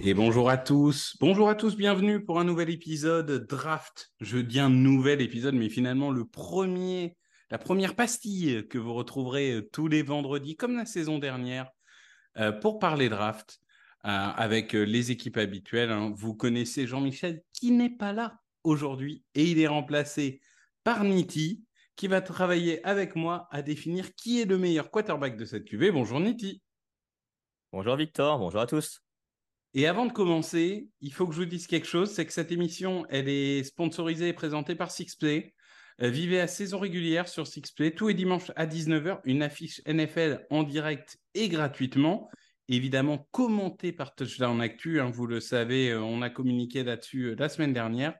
Et 0.00 0.14
bonjour 0.14 0.50
à 0.50 0.58
tous, 0.58 1.16
bonjour 1.20 1.48
à 1.48 1.54
tous, 1.54 1.76
bienvenue 1.76 2.22
pour 2.22 2.38
un 2.38 2.44
nouvel 2.44 2.68
épisode 2.68 3.46
Draft. 3.48 4.12
Je 4.20 4.38
dis 4.38 4.60
un 4.60 4.68
nouvel 4.68 5.22
épisode, 5.22 5.54
mais 5.54 5.70
finalement 5.70 6.10
le 6.10 6.26
premier, 6.26 7.16
la 7.50 7.56
première 7.56 7.94
pastille 7.94 8.66
que 8.68 8.76
vous 8.76 8.92
retrouverez 8.92 9.52
euh, 9.52 9.68
tous 9.72 9.88
les 9.88 10.02
vendredis, 10.02 10.56
comme 10.56 10.76
la 10.76 10.84
saison 10.84 11.18
dernière, 11.18 11.70
euh, 12.36 12.52
pour 12.52 12.78
parler 12.78 13.08
draft 13.08 13.58
euh, 14.04 14.08
avec 14.08 14.74
les 14.74 15.10
équipes 15.10 15.38
habituelles. 15.38 15.92
hein. 15.92 16.12
Vous 16.14 16.34
connaissez 16.34 16.86
Jean-Michel 16.86 17.42
qui 17.54 17.70
n'est 17.70 17.96
pas 17.96 18.12
là 18.12 18.40
aujourd'hui 18.64 19.24
et 19.34 19.44
il 19.44 19.60
est 19.60 19.66
remplacé 19.66 20.40
par 20.84 21.04
Niti 21.04 21.64
qui 21.96 22.08
va 22.08 22.20
travailler 22.20 22.84
avec 22.84 23.16
moi 23.16 23.48
à 23.50 23.62
définir 23.62 24.14
qui 24.14 24.40
est 24.40 24.44
le 24.44 24.58
meilleur 24.58 24.90
quarterback 24.90 25.36
de 25.36 25.44
cette 25.44 25.64
QV. 25.64 25.90
Bonjour 25.90 26.20
Niti. 26.20 26.62
Bonjour 27.72 27.96
Victor, 27.96 28.38
bonjour 28.38 28.60
à 28.60 28.66
tous. 28.66 29.02
Et 29.74 29.86
avant 29.86 30.04
de 30.04 30.12
commencer, 30.12 30.88
il 31.00 31.12
faut 31.12 31.26
que 31.26 31.32
je 31.32 31.38
vous 31.38 31.46
dise 31.46 31.66
quelque 31.66 31.86
chose, 31.86 32.10
c'est 32.10 32.26
que 32.26 32.32
cette 32.32 32.52
émission, 32.52 33.06
elle 33.08 33.28
est 33.28 33.64
sponsorisée 33.64 34.28
et 34.28 34.32
présentée 34.34 34.74
par 34.74 34.90
Sixplay. 34.90 35.54
Euh, 36.02 36.10
vivez 36.10 36.40
à 36.40 36.46
saison 36.46 36.78
régulière 36.78 37.28
sur 37.28 37.46
Sixplay, 37.46 37.94
tous 37.94 38.08
les 38.08 38.14
dimanches 38.14 38.52
à 38.56 38.66
19h, 38.66 39.20
une 39.24 39.42
affiche 39.42 39.80
NFL 39.86 40.46
en 40.50 40.62
direct 40.62 41.18
et 41.34 41.48
gratuitement. 41.48 42.28
Évidemment, 42.68 43.26
commentée 43.30 43.92
par 43.92 44.14
Touchdown 44.14 44.60
Actu, 44.60 45.00
hein, 45.00 45.10
vous 45.10 45.26
le 45.26 45.40
savez, 45.40 45.90
euh, 45.90 46.02
on 46.02 46.22
a 46.22 46.30
communiqué 46.30 46.84
là-dessus 46.84 47.30
euh, 47.30 47.36
la 47.38 47.48
semaine 47.48 47.72
dernière. 47.72 48.14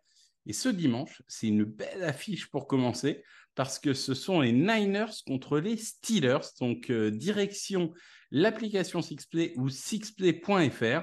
Et 0.47 0.53
ce 0.53 0.69
dimanche, 0.69 1.23
c'est 1.29 1.49
une 1.49 1.65
belle 1.65 2.03
affiche 2.03 2.51
pour 2.51 2.67
commencer, 2.67 3.23
parce 3.55 3.79
que 3.79 3.95
ce 3.95 4.15
sont 4.15 4.41
les 4.41 4.53
Niners 4.53 5.13
contre 5.27 5.59
les 5.59 5.77
Steelers. 5.77 6.47
Donc, 6.61 6.91
euh, 6.91 7.11
direction 7.11 7.93
l'application 8.31 9.03
Sixplay 9.03 9.53
ou 9.57 9.69
sixplay.fr 9.69 11.03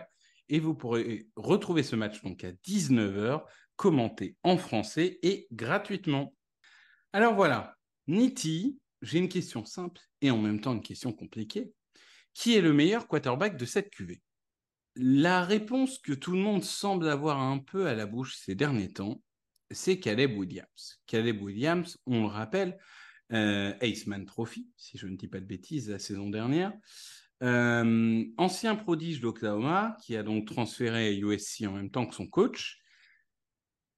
et 0.50 0.60
vous 0.60 0.74
pourrez 0.74 1.28
retrouver 1.36 1.84
ce 1.84 1.96
match 1.96 2.22
donc 2.24 2.44
à 2.44 2.52
19h, 2.52 3.44
commenté 3.76 4.36
en 4.44 4.58
français 4.58 5.20
et 5.22 5.48
gratuitement. 5.52 6.34
Alors 7.14 7.36
voilà, 7.36 7.76
Niti, 8.08 8.80
j'ai 9.02 9.20
une 9.20 9.30
question 9.30 9.64
simple 9.64 10.02
et 10.22 10.32
en 10.32 10.38
même 10.38 10.60
temps 10.60 10.74
une 10.74 10.82
question 10.82 11.14
compliquée. 11.14 11.72
Qui 12.34 12.56
est 12.56 12.62
le 12.62 12.74
meilleur 12.74 13.08
quarterback 13.08 13.58
de 13.58 13.66
cette 13.66 13.90
QV 13.90 14.22
La 14.96 15.44
réponse 15.44 16.00
que 16.00 16.14
tout 16.14 16.32
le 16.32 16.40
monde 16.40 16.64
semble 16.64 17.10
avoir 17.10 17.40
un 17.40 17.60
peu 17.60 17.88
à 17.88 17.94
la 17.94 18.06
bouche 18.06 18.38
ces 18.38 18.56
derniers 18.56 18.92
temps, 18.92 19.22
c'est 19.72 20.00
Caleb 20.00 20.38
Williams. 20.38 21.02
Caleb 21.06 21.42
Williams, 21.42 21.98
on 22.06 22.22
le 22.22 22.28
rappelle, 22.28 22.78
euh, 23.32 23.74
Aceman 23.82 24.26
Trophy, 24.26 24.68
si 24.76 24.98
je 24.98 25.08
ne 25.08 25.16
dis 25.16 25.28
pas 25.28 25.40
de 25.40 25.46
bêtises, 25.46 25.90
la 25.90 26.00
saison 26.00 26.30
dernière. 26.30 26.74
Euh, 27.42 28.26
ancien 28.38 28.76
prodige 28.76 29.22
d'Oklahoma, 29.22 29.96
qui 30.04 30.16
a 30.18 30.24
donc 30.24 30.48
transféré 30.48 31.08
à 31.08 31.12
USC 31.12 31.66
en 31.66 31.74
même 31.74 31.90
temps 31.90 32.06
que 32.06 32.16
son 32.16 32.28
coach, 32.28 32.80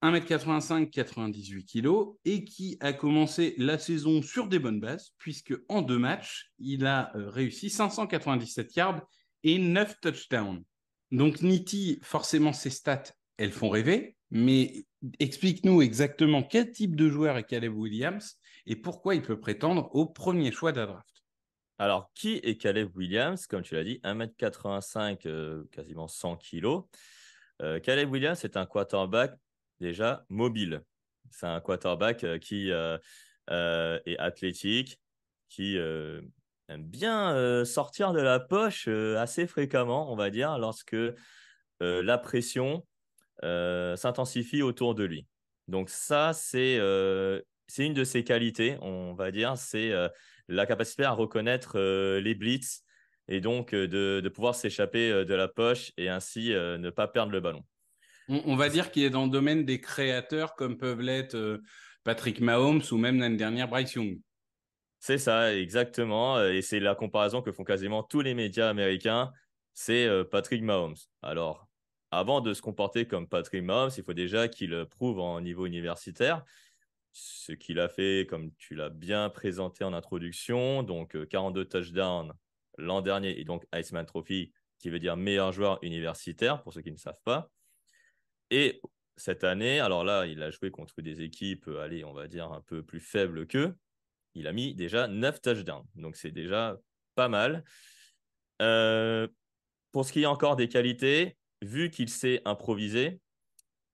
1m85, 0.04 0.90
98 0.90 1.66
kg, 1.66 1.90
et 2.26 2.44
qui 2.44 2.78
a 2.80 2.92
commencé 2.92 3.56
la 3.58 3.78
saison 3.78 4.22
sur 4.22 4.48
des 4.48 4.60
bonnes 4.60 4.80
bases, 4.80 5.14
puisque 5.18 5.54
en 5.70 5.82
deux 5.82 6.00
matchs, 6.00 6.52
il 6.60 6.86
a 6.86 7.16
euh, 7.16 7.30
réussi 7.30 7.70
597 7.70 8.76
yards 8.76 9.02
et 9.44 9.60
9 9.60 10.00
touchdowns. 10.02 10.64
Donc 11.12 11.42
Nitti, 11.42 12.00
forcément, 12.04 12.54
ses 12.54 12.70
stats, 12.70 13.04
elles 13.38 13.52
font 13.52 13.70
rêver, 13.70 14.16
mais 14.30 14.86
explique-nous 15.20 15.82
exactement 15.82 16.44
quel 16.44 16.72
type 16.72 16.96
de 16.96 17.10
joueur 17.10 17.38
est 17.38 17.44
Caleb 17.44 17.76
Williams 17.76 18.38
et 18.66 18.76
pourquoi 18.76 19.16
il 19.16 19.22
peut 19.22 19.40
prétendre 19.40 19.90
au 19.94 20.06
premier 20.06 20.52
choix 20.52 20.72
de 20.72 20.86
draft. 20.86 21.24
Alors, 21.80 22.12
qui 22.14 22.40
est 22.44 22.58
Caleb 22.58 22.96
Williams? 22.96 23.48
Comme 23.48 23.64
tu 23.64 23.74
l'as 23.74 23.84
dit, 23.84 24.00
1m85, 24.04 25.26
euh, 25.26 25.64
quasiment 25.72 26.08
100 26.08 26.38
kg. 26.38 26.84
Euh, 27.64 27.80
Caleb 27.80 28.12
Williams 28.12 28.44
est 28.46 28.56
un 28.56 28.68
quarterback 28.68 29.34
déjà 29.80 30.24
mobile. 30.30 30.84
C'est 31.32 31.48
un 31.48 31.60
quarterback 31.60 32.24
euh, 32.24 32.38
qui 32.38 32.70
est 32.70 34.20
athlétique, 34.20 35.00
qui 35.50 35.76
aime 35.78 36.84
bien 36.84 37.66
sortir 37.66 38.14
de 38.14 38.22
la 38.22 38.40
poche 38.40 38.88
assez 38.88 39.48
fréquemment, 39.48 40.14
on 40.14 40.16
va 40.16 40.30
dire, 40.30 40.58
lorsque 40.60 40.96
la 41.80 42.18
pression 42.20 42.86
s'intensifie 43.96 44.62
autour 44.62 44.96
de 44.96 45.04
lui. 45.04 45.28
Donc 45.68 45.90
ça, 45.90 46.34
c'est 46.34 46.78
euh, 46.80 47.42
c'est 47.68 47.86
une 47.86 47.94
de 47.94 48.04
ses 48.04 48.24
qualités, 48.24 48.78
on 48.82 49.14
va 49.14 49.32
dire, 49.32 49.58
c'est 49.58 49.92
euh, 49.92 50.10
la 50.48 50.66
capacité 50.66 51.04
à 51.04 51.12
reconnaître 51.12 51.78
euh, 51.78 52.20
les 52.20 52.36
blitz 52.36 52.82
et 53.28 53.40
donc 53.40 53.74
euh, 53.74 53.88
de, 53.88 54.20
de 54.22 54.30
pouvoir 54.30 54.56
s'échapper 54.56 55.10
euh, 55.12 55.24
de 55.26 55.34
la 55.34 55.48
poche 55.48 55.92
et 55.98 56.10
ainsi 56.10 56.54
euh, 56.54 56.78
ne 56.78 56.90
pas 56.90 57.08
perdre 57.08 57.32
le 57.32 57.40
ballon. 57.40 57.64
On, 58.28 58.42
on 58.46 58.56
va 58.56 58.68
dire 58.70 58.92
qu'il 58.92 59.04
est 59.04 59.10
dans 59.10 59.24
le 59.26 59.32
domaine 59.32 59.64
des 59.64 59.80
créateurs 59.80 60.56
comme 60.56 60.78
peuvent 60.78 61.02
l'être 61.02 61.36
euh, 61.36 61.60
Patrick 62.04 62.42
Mahomes 62.42 62.82
ou 62.92 62.98
même 62.98 63.20
l'année 63.20 63.38
dernière 63.38 63.70
Bryce 63.70 63.94
Young. 63.94 64.20
C'est 65.00 65.18
ça, 65.18 65.56
exactement. 65.56 66.38
euh, 66.38 66.52
Et 66.52 66.62
c'est 66.62 66.80
la 66.80 66.96
comparaison 66.96 67.42
que 67.42 67.52
font 67.52 67.64
quasiment 67.64 68.04
tous 68.04 68.22
les 68.22 68.34
médias 68.34 68.70
américains. 68.70 69.32
C'est 69.74 70.06
euh, 70.06 70.24
Patrick 70.24 70.62
Mahomes. 70.64 70.96
Alors, 71.22 71.68
avant 72.12 72.42
de 72.42 72.54
se 72.54 72.62
comporter 72.62 73.08
comme 73.08 73.28
Patrick 73.28 73.64
Mahomes, 73.64 73.92
il 73.98 74.04
faut 74.04 74.14
déjà 74.14 74.48
qu'il 74.48 74.74
euh, 74.74 74.86
prouve 74.86 75.20
en 75.20 75.42
niveau 75.42 75.66
universitaire. 75.66 76.44
Ce 77.14 77.52
qu'il 77.52 77.80
a 77.80 77.90
fait, 77.90 78.28
comme 78.30 78.54
tu 78.56 78.76
l'as 78.76 78.90
bien 78.90 79.30
présenté 79.30 79.84
en 79.84 79.94
introduction, 79.94 80.84
donc 80.84 81.16
euh, 81.16 81.26
42 81.26 81.66
touchdowns 81.66 82.34
l'an 82.78 83.02
dernier 83.02 83.40
et 83.40 83.44
donc 83.44 83.66
Iceman 83.74 84.06
Trophy, 84.06 84.52
qui 84.80 84.90
veut 84.90 85.00
dire 85.00 85.18
meilleur 85.18 85.52
joueur 85.52 85.80
universitaire, 85.84 86.62
pour 86.64 86.74
ceux 86.74 86.82
qui 86.82 86.92
ne 86.92 86.98
savent 86.98 87.22
pas. 87.24 87.50
Et 88.50 88.82
cette 89.16 89.44
année, 89.44 89.80
alors 89.80 90.04
là, 90.04 90.26
il 90.26 90.42
a 90.42 90.52
joué 90.52 90.72
contre 90.72 91.02
des 91.02 91.22
équipes, 91.22 91.68
euh, 91.68 91.82
allez, 91.82 92.04
on 92.04 92.14
va 92.14 92.28
dire 92.28 92.52
un 92.52 92.62
peu 92.62 92.84
plus 92.84 93.00
faibles 93.00 93.48
qu'eux. 93.48 93.76
Il 94.34 94.48
a 94.48 94.54
mis 94.54 94.74
déjà 94.74 95.08
9 95.08 95.42
touchdowns. 95.42 95.86
Donc, 95.96 96.16
c'est 96.16 96.32
déjà 96.32 96.78
pas 97.16 97.28
mal. 97.28 97.64
Euh, 98.62 99.28
pour 99.92 100.06
ce 100.06 100.14
qui 100.14 100.24
est 100.24 100.28
encore 100.28 100.56
des 100.56 100.70
qualités, 100.70 101.38
vu 101.62 101.90
qu'il 101.90 102.10
sait 102.10 102.42
improviser, 102.46 103.22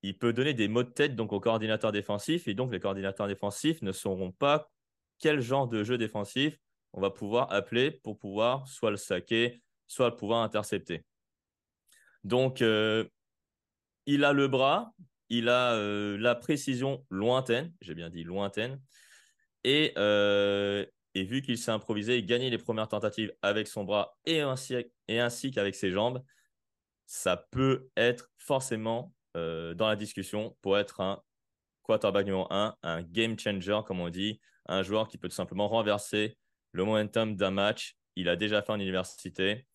il 0.03 0.17
peut 0.17 0.33
donner 0.33 0.53
des 0.53 0.67
mots 0.67 0.83
de 0.83 0.89
tête 0.89 1.15
donc, 1.15 1.33
aux 1.33 1.39
coordinateurs 1.39 1.91
défensifs. 1.91 2.47
Et 2.47 2.53
donc, 2.53 2.71
les 2.71 2.79
coordinateurs 2.79 3.27
défensifs 3.27 3.81
ne 3.81 3.91
sauront 3.91 4.31
pas 4.31 4.69
quel 5.19 5.41
genre 5.41 5.67
de 5.67 5.83
jeu 5.83 5.97
défensif 5.97 6.57
on 6.93 7.01
va 7.01 7.11
pouvoir 7.11 7.51
appeler 7.51 7.91
pour 7.91 8.17
pouvoir 8.17 8.67
soit 8.67 8.91
le 8.91 8.97
saquer, 8.97 9.61
soit 9.87 10.09
le 10.09 10.15
pouvoir 10.15 10.43
intercepter. 10.43 11.03
Donc, 12.23 12.61
euh, 12.61 13.05
il 14.05 14.23
a 14.23 14.33
le 14.33 14.47
bras, 14.47 14.93
il 15.29 15.49
a 15.49 15.73
euh, 15.73 16.17
la 16.17 16.35
précision 16.35 17.05
lointaine, 17.09 17.73
j'ai 17.81 17.93
bien 17.93 18.09
dit 18.09 18.23
lointaine, 18.23 18.81
et, 19.63 19.93
euh, 19.97 20.85
vu 21.15 21.41
qu'il 21.41 21.57
s'est 21.57 21.71
improvisé 21.71 22.17
et 22.17 22.23
gagné 22.23 22.51
les 22.51 22.59
premières 22.59 22.87
tentatives 22.87 23.33
avec 23.41 23.67
son 23.67 23.83
bras 23.83 24.17
et 24.25 24.41
ainsi, 24.41 24.75
et 25.07 25.19
ainsi 25.19 25.49
qu'avec 25.49 25.73
ses 25.73 25.89
jambes, 25.89 26.23
ça 27.07 27.47
peut 27.51 27.89
être 27.97 28.29
forcément 28.37 29.13
dans 29.35 29.87
la 29.87 29.95
discussion 29.95 30.57
pour 30.63 30.79
être 30.79 30.99
un 30.99 31.21
quarterback 31.83 32.25
numéro 32.25 32.47
1, 32.49 32.75
un 32.81 33.01
game 33.03 33.37
changer, 33.37 33.79
comme 33.85 33.99
on 33.99 34.09
dit, 34.09 34.39
un 34.65 34.81
joueur 34.81 35.07
qui 35.07 35.19
peut 35.19 35.29
tout 35.29 35.35
simplement 35.35 35.67
renverser 35.67 36.37
le 36.71 36.83
momentum 36.83 37.35
d'un 37.35 37.51
match. 37.51 37.95
Il 38.15 38.29
a 38.29 38.35
déjà 38.35 38.63
fait 38.63 38.71
en 38.71 38.79
université. 38.79 39.67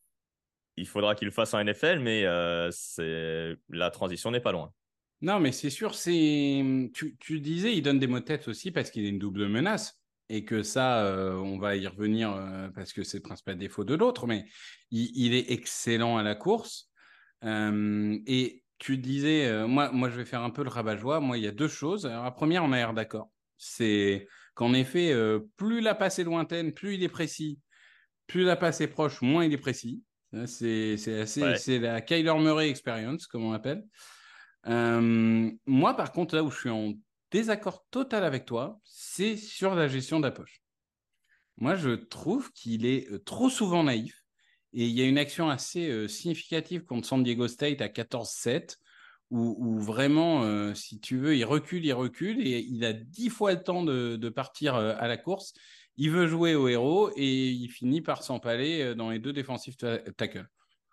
Il 0.76 0.88
faudra 0.88 1.14
qu'il 1.14 1.30
fasse 1.30 1.54
en 1.54 1.62
NFL, 1.62 2.00
mais 2.00 2.24
c'est 2.72 3.54
la 3.68 3.90
transition 3.90 4.32
n'est 4.32 4.40
pas 4.40 4.50
loin. 4.50 4.72
Non, 5.22 5.38
mais 5.38 5.52
c'est 5.52 5.70
sûr, 5.70 5.92
tu, 5.92 7.40
disais, 7.40 7.76
il 7.76 7.82
donne 7.82 8.00
des 8.00 8.08
mots 8.08 8.18
de 8.18 8.24
tête 8.24 8.48
aussi 8.48 8.72
parce 8.72 8.90
qu'il 8.90 9.04
est 9.04 9.08
une 9.08 9.20
double 9.20 9.46
menace 9.46 10.02
et 10.28 10.44
que 10.44 10.64
ça, 10.64 11.04
euh, 11.04 11.34
on 11.34 11.58
va 11.58 11.76
y 11.76 11.86
revenir 11.86 12.32
euh, 12.34 12.68
parce 12.70 12.92
que 12.92 13.04
c'est 13.04 13.18
le 13.18 13.22
principal 13.22 13.56
défaut 13.56 13.84
de 13.84 13.94
l'autre, 13.94 14.26
mais 14.26 14.46
il, 14.90 15.34
est 15.34 15.52
excellent 15.52 16.16
à 16.16 16.24
la 16.24 16.34
course. 16.34 16.90
Euh, 17.44 18.18
et 18.26 18.62
tu 18.78 18.98
disais, 18.98 19.66
moi, 19.66 19.90
moi, 19.92 20.10
je 20.10 20.16
vais 20.16 20.24
faire 20.24 20.42
un 20.42 20.50
peu 20.50 20.62
le 20.62 20.68
rabat-joie. 20.68 21.20
Moi, 21.20 21.38
il 21.38 21.44
y 21.44 21.46
a 21.46 21.52
deux 21.52 21.68
choses. 21.68 22.06
Alors, 22.06 22.24
la 22.24 22.30
première, 22.30 22.64
on 22.64 22.72
a 22.72 22.76
l'air 22.76 22.94
d'accord. 22.94 23.30
C'est 23.56 24.26
qu'en 24.54 24.74
effet, 24.74 25.14
plus 25.56 25.80
la 25.80 25.94
passe 25.94 26.18
est 26.18 26.24
lointaine, 26.24 26.72
plus 26.72 26.94
il 26.94 27.02
est 27.02 27.08
précis. 27.08 27.60
Plus 28.26 28.42
la 28.42 28.56
passe 28.56 28.80
est 28.80 28.88
proche, 28.88 29.22
moins 29.22 29.44
il 29.44 29.52
est 29.52 29.58
précis. 29.58 30.02
C'est 30.46 30.96
c'est 30.96 31.78
la 31.78 32.00
Kyler 32.00 32.34
Murray 32.38 32.70
experience, 32.70 33.26
comme 33.26 33.44
on 33.44 33.52
appelle. 33.52 33.84
Euh, 34.66 35.50
moi, 35.66 35.96
par 35.96 36.12
contre, 36.12 36.34
là 36.34 36.42
où 36.42 36.50
je 36.50 36.58
suis 36.58 36.70
en 36.70 36.94
désaccord 37.30 37.84
total 37.90 38.24
avec 38.24 38.44
toi, 38.44 38.80
c'est 38.84 39.36
sur 39.36 39.74
la 39.74 39.88
gestion 39.88 40.20
de 40.20 40.26
la 40.26 40.30
poche. 40.30 40.62
Moi, 41.58 41.74
je 41.74 41.90
trouve 41.90 42.52
qu'il 42.52 42.86
est 42.86 43.10
euh, 43.10 43.18
trop 43.18 43.50
souvent 43.50 43.84
naïf. 43.84 44.21
Et 44.74 44.86
il 44.86 44.90
y 44.90 45.02
a 45.02 45.06
une 45.06 45.18
action 45.18 45.50
assez 45.50 45.88
euh, 45.88 46.08
significative 46.08 46.84
contre 46.84 47.06
San 47.06 47.22
Diego 47.22 47.48
State 47.48 47.80
à 47.80 47.88
14-7, 47.88 48.76
où, 49.30 49.78
vraiment, 49.78 50.74
si 50.74 51.00
tu 51.00 51.16
veux, 51.16 51.34
il 51.34 51.46
recule, 51.46 51.86
il 51.86 51.94
recule, 51.94 52.46
et 52.46 52.58
il 52.58 52.84
a 52.84 52.92
dix 52.92 53.30
fois 53.30 53.54
le 53.54 53.62
temps 53.62 53.82
de, 53.82 54.28
partir 54.28 54.74
à 54.74 55.08
la 55.08 55.16
course. 55.16 55.54
Il 55.96 56.10
veut 56.10 56.26
jouer 56.26 56.54
au 56.54 56.68
héros, 56.68 57.10
et 57.16 57.48
il 57.48 57.68
finit 57.70 58.02
par 58.02 58.22
s'empaler 58.22 58.94
dans 58.94 59.08
les 59.08 59.18
deux 59.18 59.32
défensifs 59.32 59.78
tackles. 60.18 60.46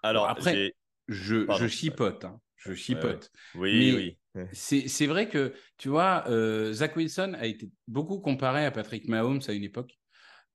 Alors, 0.04 0.30
après, 0.30 0.74
je, 1.10 1.46
je 1.52 1.68
chipote. 1.68 2.24
Hein 2.24 2.40
je 2.60 2.74
chipote. 2.74 3.32
oui, 3.56 4.16
oui. 4.36 4.46
C'est 4.54 5.08
vrai 5.08 5.28
que, 5.30 5.54
tu 5.78 5.90
vois, 5.90 6.25
euh, 6.28 6.72
Zach 6.74 6.96
Wilson 6.96 7.36
a 7.38 7.46
été 7.46 7.70
beaucoup 7.88 8.20
comparé 8.20 8.66
à 8.66 8.72
Patrick 8.72 9.08
Mahomes 9.08 9.42
à 9.48 9.54
une 9.54 9.64
époque. 9.64 9.99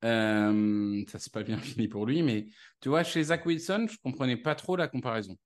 Euh, 0.05 1.03
ça 1.09 1.19
s'est 1.19 1.31
pas 1.31 1.43
bien 1.43 1.59
fini 1.59 1.89
pour 1.89 2.07
lui, 2.07 2.23
mais 2.23 2.47
tu 2.81 2.89
vois, 2.89 3.05
chez 3.05 3.23
Zach 3.25 3.47
Wilson, 3.47 3.87
je 3.91 3.97
comprenais 4.03 4.37
pas 4.37 4.55
trop 4.55 4.77
la 4.77 4.89
comparaison. 4.89 5.37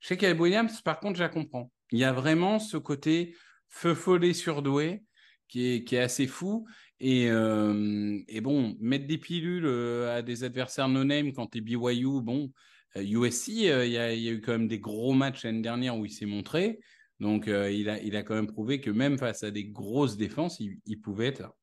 Chez 0.00 0.16
Caleb 0.16 0.40
Williams, 0.40 0.80
par 0.80 0.98
contre, 0.98 1.18
je 1.18 1.22
la 1.22 1.28
comprends. 1.28 1.70
Il 1.92 1.98
y 1.98 2.04
a 2.04 2.12
vraiment 2.12 2.58
ce 2.58 2.76
côté 2.76 3.36
feu 3.68 3.94
follet 3.94 4.32
surdoué 4.32 5.04
qui 5.48 5.66
est, 5.68 5.84
qui 5.84 5.96
est 5.96 6.00
assez 6.00 6.26
fou. 6.26 6.66
Et, 6.98 7.28
euh, 7.30 8.18
bon, 8.42 8.76
mettre 8.80 9.06
des 9.06 9.18
pilules 9.18 9.66
euh, 9.66 10.16
à 10.16 10.22
des 10.22 10.44
adversaires 10.44 10.88
no-name 10.88 11.32
quand 11.32 11.48
tu 11.48 11.58
es 11.58 11.60
BYU, 11.60 12.22
bon, 12.22 12.52
USC, 12.96 13.66
euh, 13.66 13.84
il 13.84 13.92
y, 13.92 13.98
a 13.98 14.14
eu 14.14 14.40
quand 14.40 14.52
même 14.52 14.68
des 14.68 14.78
gros 14.78 15.12
matchs 15.12 15.44
l'année 15.44 15.62
dernière 15.62 15.96
où 15.96 16.04
il 16.04 16.12
s'est 16.12 16.26
montré. 16.26 16.78
Donc, 17.20 17.46
il, 17.46 17.88
a, 17.88 18.00
il 18.00 18.16
a 18.16 18.22
quand 18.22 18.34
même 18.34 18.48
prouvé 18.48 18.80
que 18.80 18.90
même 18.90 19.18
face 19.18 19.44
à 19.44 19.50
des 19.50 19.64
grosses 19.64 20.16
défenses, 20.16 20.58
il, 20.58 21.00
pouvait 21.00 21.28
être 21.28 21.40
là. 21.40 21.54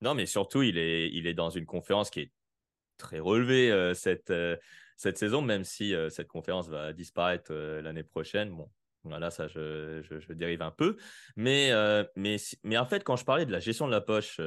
Non, 0.00 0.14
mais 0.14 0.26
surtout, 0.26 0.62
il 0.62 0.78
est, 0.78 1.10
il 1.10 1.26
est 1.26 1.34
dans 1.34 1.50
une 1.50 1.66
conférence 1.66 2.10
qui 2.10 2.20
est 2.20 2.32
très 2.96 3.18
relevée 3.18 3.92
cette, 3.94 4.32
cette 4.96 5.18
saison, 5.18 5.42
même 5.42 5.64
si 5.64 5.94
cette 6.10 6.28
conférence 6.28 6.68
va 6.68 6.92
disparaître 6.92 7.52
l'année 7.52 8.02
prochaine. 8.02 8.50
Bon, 8.50 8.70
voilà, 9.04 9.30
ça, 9.30 9.46
je, 9.48 10.02
je, 10.02 10.32
dérive 10.32 10.62
un 10.62 10.70
peu. 10.70 10.96
Mais, 11.36 11.72
mais, 12.16 12.36
mais 12.64 12.78
en 12.78 12.86
fait, 12.86 13.04
quand 13.04 13.16
je 13.16 13.24
parlais 13.24 13.46
de 13.46 13.52
la 13.52 13.60
gestion 13.60 13.86
de 13.86 13.92
la 13.92 14.00
poche, 14.00 14.40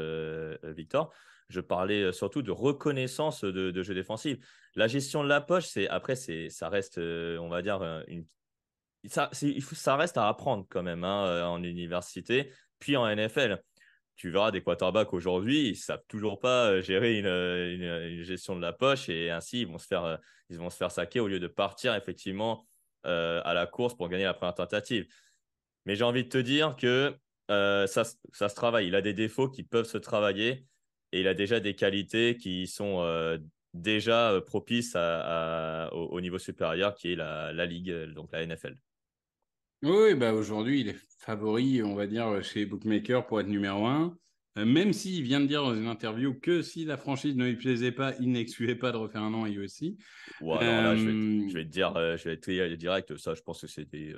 Victor, 0.63 1.13
je 1.50 1.59
parlais 1.62 2.12
surtout 2.12 2.42
de 2.42 2.51
reconnaissance 2.51 3.44
de, 3.44 3.71
de 3.71 3.83
jeu 3.83 3.94
défensif. 3.94 4.38
La 4.75 4.88
gestion 4.88 5.24
de 5.24 5.30
la 5.30 5.42
poche, 5.42 5.68
c'est 5.68 5.88
après, 5.88 6.15
c'est 6.15 6.50
ça 6.50 6.69
reste, 6.69 6.98
on 6.98 7.50
va 7.50 7.62
dire, 7.62 7.81
une, 8.07 8.25
ça, 9.06 9.30
ça 9.33 9.95
reste 9.95 10.18
à 10.18 10.27
apprendre 10.27 10.65
quand 10.69 10.83
même 10.83 11.03
hein, 11.03 11.45
en 11.48 11.63
université, 11.63 12.51
puis 12.80 12.98
en 12.98 13.07
NFL. 13.07 13.62
Tu 14.22 14.30
verras 14.30 14.52
des 14.52 14.62
quarterbacks 14.62 15.14
aujourd'hui, 15.14 15.70
ils 15.70 15.76
savent 15.76 16.04
toujours 16.08 16.40
pas 16.40 16.80
gérer 16.82 17.18
une, 17.18 17.26
une, 17.26 18.24
gestion 18.24 18.56
de 18.56 18.62
la 18.62 18.72
poche 18.72 19.10
et 19.10 19.32
ainsi 19.32 19.62
ils 19.62 19.68
vont 19.68 19.80
se 19.80 19.88
faire, 19.88 20.20
ils 20.50 20.60
vont 20.60 20.70
se 20.70 20.78
faire 20.78 20.92
saquer 20.92 21.20
au 21.20 21.28
lieu 21.28 21.40
de 21.40 21.48
partir 21.48 21.96
effectivement 21.96 22.68
à 23.04 23.54
la 23.56 23.66
course 23.66 23.96
pour 23.96 24.10
gagner 24.10 24.26
la 24.26 24.36
première 24.36 24.54
tentative. 24.54 25.08
Mais 25.88 25.96
j'ai 25.96 26.04
envie 26.04 26.24
de 26.24 26.30
te 26.30 26.38
dire 26.38 26.76
que 26.76 27.18
ça, 27.50 28.04
ça 28.32 28.48
se 28.48 28.54
travaille. 28.54 28.86
Il 28.86 28.96
a 28.96 29.02
des 29.02 29.16
défauts 29.16 29.50
qui 29.50 29.64
peuvent 29.64 29.88
se 29.88 29.98
travailler 29.98 30.68
et 31.12 31.22
il 31.22 31.28
a 31.28 31.34
déjà 31.34 31.60
des 31.60 31.76
qualités 31.76 32.38
qui 32.38 32.68
sont 32.68 33.02
euh, 33.02 33.38
déjà 33.74 34.32
euh, 34.32 34.42
propices 34.42 34.96
au, 34.96 36.22
niveau 36.22 36.38
supérieur 36.38 36.96
qui 36.96 37.14
est 37.14 37.16
la, 37.16 37.66
Ligue, 37.66 37.90
euh, 37.90 38.08
donc 38.08 38.32
la 38.32 38.46
NFL. 38.46 38.76
Oui, 39.83 40.16
bah 40.16 40.33
aujourd'hui, 40.33 40.81
il 40.81 40.89
est 40.89 40.98
favori, 41.19 41.81
on 41.83 41.95
va 41.95 42.07
dire, 42.07 42.44
chez 42.44 42.66
Bookmaker 42.66 43.25
pour 43.25 43.39
être 43.39 43.48
numéro 43.48 43.86
un. 43.86 44.16
même 44.56 44.94
s'il 44.94 45.24
vient 45.24 45.39
de 45.39 45.48
dire 45.48 45.63
dans 45.63 45.75
une 45.75 45.88
interview 45.88 46.33
que 46.33 46.62
si 46.62 46.86
la 46.86 46.98
franchise 46.98 47.36
ne 47.36 47.45
lui 47.45 47.56
plaisait 47.56 47.92
pas, 47.92 48.13
il 48.19 48.31
n'excluait 48.31 48.75
pas 48.75 48.92
de 48.92 48.98
refaire 48.98 49.24
un 49.24 49.33
an 49.33 49.44
à 49.44 49.50
USC. 49.50 49.95
Ouais, 50.42 50.57
alors 50.60 50.83
là, 50.83 50.95
je 50.95 51.54
vais, 51.54 51.66
te, 51.66 51.69
dire, 51.69 51.94
je 51.95 52.24
vais 52.30 52.33
être 52.33 52.78
direct, 52.78 53.18
ça, 53.18 53.33
je 53.33 53.42
pense 53.42 53.62
que 53.62 53.68
c'était 53.68 54.13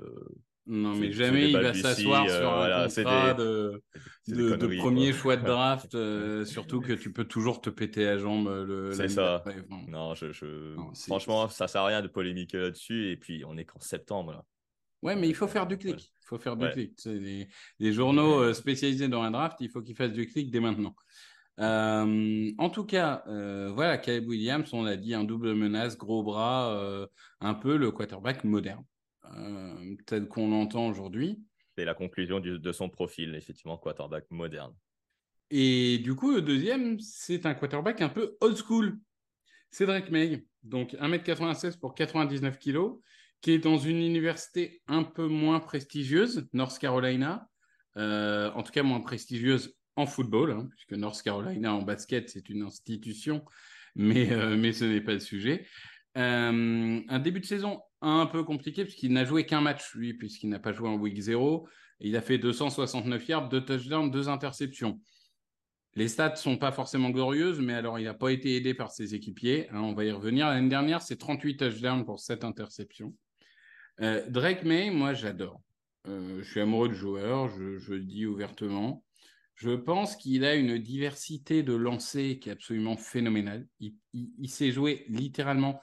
non, 0.65 0.95
mais 0.95 1.11
jamais 1.11 1.49
il 1.49 1.57
va 1.57 1.73
s'asseoir 1.73 2.29
sur 2.29 2.53
un 2.53 2.87
contrat 2.87 3.33
de, 3.33 3.81
de, 4.27 4.77
premier 4.77 5.11
choix 5.11 5.35
de 5.35 5.45
draft, 5.45 5.93
euh, 5.95 6.45
surtout 6.45 6.79
que 6.79 6.93
tu 6.93 7.11
peux 7.11 7.25
toujours 7.25 7.59
te 7.59 7.69
péter 7.69 8.05
la 8.05 8.17
jambe. 8.17 8.47
Le, 8.47 8.93
c'est 8.93 9.09
ça. 9.09 9.43
non, 9.89 10.15
je, 10.15 10.75
franchement, 11.05 11.49
ça 11.49 11.67
sert 11.67 11.81
à 11.81 11.87
rien 11.87 12.01
de 12.01 12.07
polémiquer 12.07 12.59
là-dessus. 12.59 13.11
Et 13.11 13.17
puis, 13.17 13.43
on 13.45 13.57
est 13.57 13.65
qu'en 13.65 13.81
septembre. 13.81 14.31
Là. 14.31 14.45
Ouais, 15.03 15.15
mais 15.15 15.27
il 15.29 15.35
faut 15.35 15.47
faire 15.47 15.67
du 15.67 15.77
clic. 15.77 16.13
Il 16.21 16.25
faut 16.25 16.39
faire 16.39 16.55
du 16.55 16.69
clic. 16.69 16.99
Les, 17.05 17.47
les, 17.79 17.93
journaux 17.93 18.41
euh, 18.41 18.53
spécialisés 18.53 19.07
dans 19.07 19.21
un 19.21 19.31
draft, 19.31 19.57
il 19.59 19.69
faut 19.69 19.81
qu'ils 19.81 19.95
fassent 19.95 20.13
du 20.13 20.25
clic 20.25 20.49
dès 20.49 20.59
maintenant. 20.59 20.95
Euh, 21.59 22.51
en 22.57 22.69
tout 22.69 22.85
cas, 22.85 23.23
voilà, 23.27 23.97
Caleb 23.97 24.27
Williams, 24.27 24.73
on 24.73 24.83
l'a 24.83 24.97
dit, 24.97 25.13
un 25.13 25.23
double 25.23 25.53
menace, 25.53 25.97
gros 25.97 26.23
bras, 26.23 27.07
un 27.41 27.53
peu 27.53 27.77
le 27.77 27.91
quarterback 27.91 28.43
moderne. 28.43 28.83
Euh, 29.37 29.95
tel 30.05 30.27
qu'on 30.27 30.49
l'entend 30.49 30.87
aujourd'hui. 30.87 31.43
C'est 31.77 31.85
la 31.85 31.93
conclusion 31.93 32.39
de 32.39 32.71
son 32.71 32.89
profil, 32.89 33.35
effectivement, 33.35 33.77
quarterback 33.77 34.25
moderne. 34.29 34.73
Et 35.49 35.99
du 35.99 36.15
coup, 36.15 36.31
le 36.31 36.41
deuxième, 36.41 36.99
c'est 36.99 37.45
un 37.45 37.53
quarterback 37.53 38.01
un 38.01 38.09
peu 38.09 38.37
old 38.41 38.57
school. 38.57 38.99
Cédric 39.71 40.11
May, 40.11 40.45
donc 40.61 40.93
1m96 40.93 41.79
pour 41.79 41.95
99 41.95 42.59
kg, 42.59 42.99
qui 43.43 43.51
est 43.51 43.59
dans 43.59 43.77
une 43.77 43.97
université 43.97 44.81
un 44.87 45.03
peu 45.03 45.27
moins 45.27 45.59
prestigieuse, 45.59 46.47
North 46.53 46.79
Carolina, 46.79 47.49
euh, 47.97 48.49
en 48.53 48.63
tout 48.63 48.71
cas 48.71 48.83
moins 48.83 49.01
prestigieuse 49.01 49.75
en 49.97 50.05
football, 50.05 50.51
hein, 50.51 50.67
puisque 50.71 50.93
North 50.93 51.21
Carolina 51.21 51.73
en 51.75 51.81
basket, 51.81 52.29
c'est 52.29 52.49
une 52.49 52.63
institution, 52.63 53.43
mais, 53.95 54.31
euh, 54.31 54.55
mais 54.57 54.71
ce 54.71 54.85
n'est 54.85 55.01
pas 55.01 55.13
le 55.13 55.19
sujet. 55.19 55.67
un 56.15 57.19
début 57.19 57.41
de 57.41 57.45
saison 57.45 57.81
un 58.01 58.25
peu 58.27 58.43
compliqué 58.43 58.83
puisqu'il 58.83 59.11
n'a 59.11 59.25
joué 59.25 59.45
qu'un 59.45 59.61
match, 59.61 59.93
lui, 59.93 60.13
puisqu'il 60.13 60.49
n'a 60.49 60.59
pas 60.59 60.71
joué 60.71 60.87
en 60.87 60.95
week 60.95 61.19
0. 61.19 61.67
Il 61.99 62.15
a 62.15 62.21
fait 62.21 62.37
269 62.37 63.27
yards, 63.27 63.49
deux 63.49 63.63
touchdowns, 63.63 64.09
deux 64.09 64.29
interceptions. 64.29 65.01
Les 65.95 66.07
stats 66.07 66.37
sont 66.37 66.57
pas 66.57 66.71
forcément 66.71 67.09
glorieuses, 67.09 67.59
mais 67.59 67.73
alors 67.73 67.99
il 67.99 68.05
n'a 68.05 68.13
pas 68.13 68.31
été 68.31 68.55
aidé 68.55 68.73
par 68.73 68.91
ses 68.91 69.15
équipiers. 69.15 69.69
Hein, 69.69 69.81
on 69.81 69.93
va 69.93 70.05
y 70.05 70.11
revenir. 70.11 70.47
L'année 70.47 70.69
dernière, 70.69 71.01
c'est 71.01 71.17
38 71.17 71.57
touchdowns 71.57 72.05
pour 72.05 72.19
7 72.19 72.43
interceptions. 72.43 73.13
Euh, 74.01 74.27
Drake 74.29 74.63
May, 74.63 74.89
moi, 74.89 75.13
j'adore. 75.13 75.61
Euh, 76.07 76.41
je 76.43 76.49
suis 76.49 76.59
amoureux 76.59 76.89
de 76.89 76.93
joueur, 76.93 77.49
je, 77.49 77.93
le 77.93 78.03
dis 78.03 78.25
ouvertement. 78.25 79.03
Je 79.55 79.71
pense 79.71 80.15
qu'il 80.15 80.43
a 80.45 80.55
une 80.55 80.77
diversité 80.77 81.63
de 81.63 81.73
lancers 81.73 82.39
qui 82.39 82.49
est 82.49 82.53
absolument 82.53 82.97
phénoménale. 82.97 83.67
il 83.79 84.49
sait 84.49 84.71
jouer 84.71 85.05
littéralement 85.07 85.79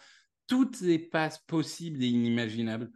toutes 0.51 0.81
les 0.81 0.99
passes 0.99 1.39
possibles 1.47 2.03
et 2.03 2.09
inimaginables 2.09 2.91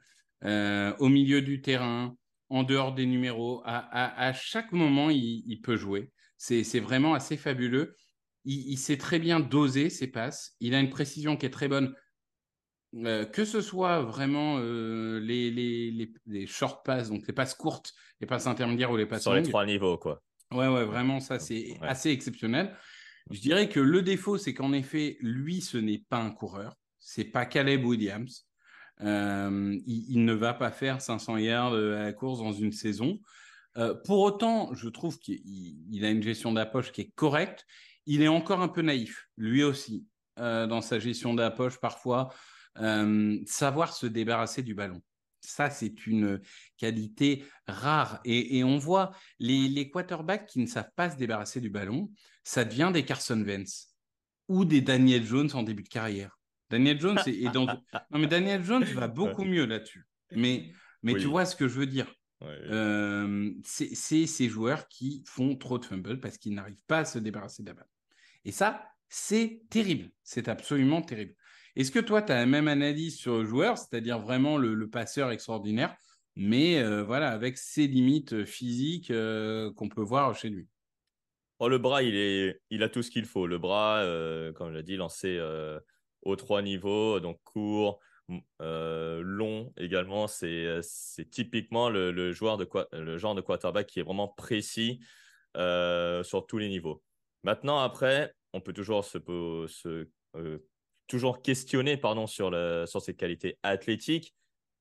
euh, 0.44 0.92
au 0.98 1.08
milieu 1.08 1.40
du 1.40 1.62
terrain, 1.62 2.16
en 2.50 2.64
dehors 2.64 2.92
des 2.94 3.06
numéros. 3.06 3.62
À, 3.64 4.32
chaque 4.34 4.72
moment, 4.72 5.08
il, 5.08 5.60
peut 5.62 5.76
jouer. 5.76 6.10
C'est 6.36 6.80
vraiment 6.80 7.14
assez 7.14 7.36
fabuleux. 7.36 7.94
Il, 8.44 8.76
sait 8.76 8.98
très 8.98 9.18
bien 9.18 9.38
doser 9.40 9.88
ses 9.88 10.08
passes. 10.08 10.56
Il 10.58 10.74
a 10.74 10.80
une 10.80 10.90
précision 10.90 11.36
qui 11.36 11.46
est 11.46 11.50
très 11.50 11.68
bonne. 11.68 11.94
Euh, 12.96 13.24
que 13.24 13.44
ce 13.44 13.60
soit 13.60 14.02
vraiment 14.02 14.58
euh, 14.58 15.18
les, 15.20 15.50
les, 15.50 16.46
short 16.46 16.84
passes, 16.84 17.08
donc 17.08 17.26
les 17.26 17.32
passes 17.32 17.54
courtes, 17.54 17.92
les 18.20 18.26
passes 18.26 18.46
intermédiaires 18.46 18.90
ou 18.92 18.96
les 18.96 19.06
passes 19.06 19.22
Sur 19.22 19.34
les 19.34 19.42
trois 19.42 19.66
niveaux, 19.66 19.98
quoi. 19.98 20.22
Ouais, 20.52 20.68
ouais, 20.68 20.84
vraiment, 20.84 21.18
ça, 21.18 21.38
c'est 21.38 21.76
assez 21.80 22.10
exceptionnel. 22.10 22.76
Je 23.30 23.40
dirais 23.40 23.68
que 23.68 23.80
le 23.80 24.02
défaut, 24.02 24.38
c'est 24.38 24.54
qu'en 24.54 24.72
effet, 24.72 25.16
lui, 25.20 25.60
ce 25.60 25.78
n'est 25.78 26.04
pas 26.08 26.18
un 26.18 26.30
coureur 26.30 26.76
c'est 27.04 27.24
pas 27.24 27.44
Caleb 27.44 27.84
Williams. 27.84 28.46
il, 29.00 30.24
ne 30.24 30.32
va 30.32 30.54
pas 30.54 30.70
faire 30.70 31.02
500 31.02 31.36
yards 31.36 31.74
à 31.74 32.02
la 32.02 32.12
course 32.12 32.38
dans 32.38 32.52
une 32.52 32.72
saison. 32.72 33.20
pour 34.04 34.20
autant, 34.20 34.72
je 34.74 34.88
trouve 34.88 35.18
qu'il 35.18 36.04
a 36.04 36.10
une 36.10 36.22
gestion 36.22 36.52
d'approche 36.52 36.92
qui 36.92 37.02
est 37.02 37.12
correcte. 37.14 37.66
Il 38.06 38.22
est 38.22 38.28
encore 38.28 38.60
un 38.60 38.68
peu 38.68 38.80
naïf, 38.80 39.28
lui 39.36 39.62
aussi, 39.62 40.06
dans 40.38 40.80
sa 40.80 40.98
gestion 40.98 41.34
d'approche 41.34 41.78
parfois. 41.78 42.32
Savoir 43.46 43.94
se 43.94 44.06
débarrasser 44.06 44.62
du 44.62 44.74
ballon. 44.74 45.02
Ça, 45.40 45.68
c'est 45.68 46.06
une 46.06 46.40
qualité 46.78 47.44
rare. 47.66 48.20
Et, 48.24 48.64
on 48.64 48.78
voit 48.78 49.12
les, 49.38 49.90
quarterbacks 49.90 50.46
qui 50.46 50.60
ne 50.60 50.66
savent 50.66 50.90
pas 50.96 51.10
se 51.10 51.16
débarrasser 51.16 51.60
du 51.60 51.70
ballon, 51.70 52.10
ça 52.44 52.64
devient 52.64 52.90
des 52.92 53.04
Carson 53.04 53.40
Wentz 53.42 53.94
ou 54.48 54.64
des 54.64 54.80
Daniel 54.80 55.24
Jones 55.24 55.50
en 55.54 55.62
début 55.62 55.82
de 55.82 55.88
carrière. 55.88 56.38
Daniel 56.70 57.00
Jones 57.00 57.18
est, 57.26 57.52
dans... 57.52 57.66
Non, 58.10 58.18
mais 58.18 58.26
Daniel 58.26 58.64
Jones 58.64 58.84
va 58.84 59.08
beaucoup 59.08 59.44
mieux 59.44 59.66
là-dessus. 59.66 60.06
Mais, 60.32 60.72
mais 61.02 61.14
tu 61.14 61.26
vois 61.26 61.44
ce 61.44 61.56
que 61.56 61.68
je 61.68 61.78
veux 61.78 61.86
dire. 61.86 62.12
c'est 63.64 64.26
ces 64.26 64.48
joueurs 64.48 64.88
qui 64.88 65.22
font 65.26 65.56
trop 65.56 65.78
de 65.78 65.84
fumble 65.84 66.20
parce 66.20 66.38
qu'ils 66.38 66.54
n'arrivent 66.54 66.82
pas 66.86 67.00
à 67.00 67.04
se 67.04 67.18
débarrasser 67.18 67.62
de 67.62 67.68
la 67.68 67.74
balle. 67.74 67.88
Et 68.44 68.52
ça, 68.52 68.82
c'est 69.08 69.62
terrible. 69.70 70.10
C'est 70.22 70.48
absolument 70.48 71.02
terrible. 71.02 71.34
Est-ce 71.76 71.90
que 71.90 71.98
toi, 71.98 72.22
tu 72.22 72.30
as 72.30 72.36
la 72.36 72.46
même 72.46 72.68
analyse 72.68 73.18
sur 73.18 73.38
le 73.38 73.44
joueur, 73.44 73.78
c'est-à-dire 73.78 74.20
vraiment 74.20 74.58
le, 74.58 74.88
passeur 74.88 75.32
extraordinaire, 75.32 75.96
mais 76.36 76.78
euh, 76.78 77.02
voilà, 77.02 77.30
avec 77.30 77.58
ses 77.58 77.88
limites 77.88 78.32
euh, 78.32 78.44
physiques 78.44 79.10
euh, 79.10 79.72
qu'on 79.74 79.88
peut 79.88 80.02
voir 80.02 80.36
chez 80.36 80.50
lui? 80.50 80.68
Oh, 81.58 81.68
Le 81.68 81.78
bras, 81.78 82.02
il, 82.02 82.14
est, 82.14 82.60
il 82.70 82.82
a 82.84 82.88
tout 82.88 83.02
ce 83.02 83.10
qu'il 83.10 83.24
faut. 83.24 83.46
Le 83.46 83.58
bras, 83.58 84.02
comme 84.54 84.70
je 84.70 84.76
l'ai 84.76 84.82
dit, 84.82 84.96
lancé 84.96 85.40
aux 86.22 86.36
trois 86.36 86.62
niveaux, 86.62 87.20
donc 87.20 87.40
court, 87.44 88.00
long 88.58 89.72
également. 89.76 90.26
C'est 90.26 90.82
typiquement 91.30 91.90
le, 91.90 92.32
joueur 92.32 92.56
de, 92.56 92.68
le 92.92 93.18
genre 93.18 93.36
de 93.36 93.40
quarterback 93.40 93.86
qui 93.86 94.00
est 94.00 94.02
vraiment 94.02 94.28
précis 94.28 95.00
sur 95.54 96.44
tous 96.46 96.58
les 96.58 96.68
niveaux. 96.68 97.02
Maintenant, 97.44 97.78
après, 97.78 98.34
on 98.52 98.60
peut 98.60 98.72
toujours 98.72 99.04
se, 99.04 99.18
se 99.68 100.08
toujours 101.06 101.42
questionné 101.42 101.96
pardon, 101.96 102.26
sur, 102.26 102.50
sur 102.86 103.02
ses 103.02 103.14
qualités 103.14 103.58
athlétiques, 103.62 104.34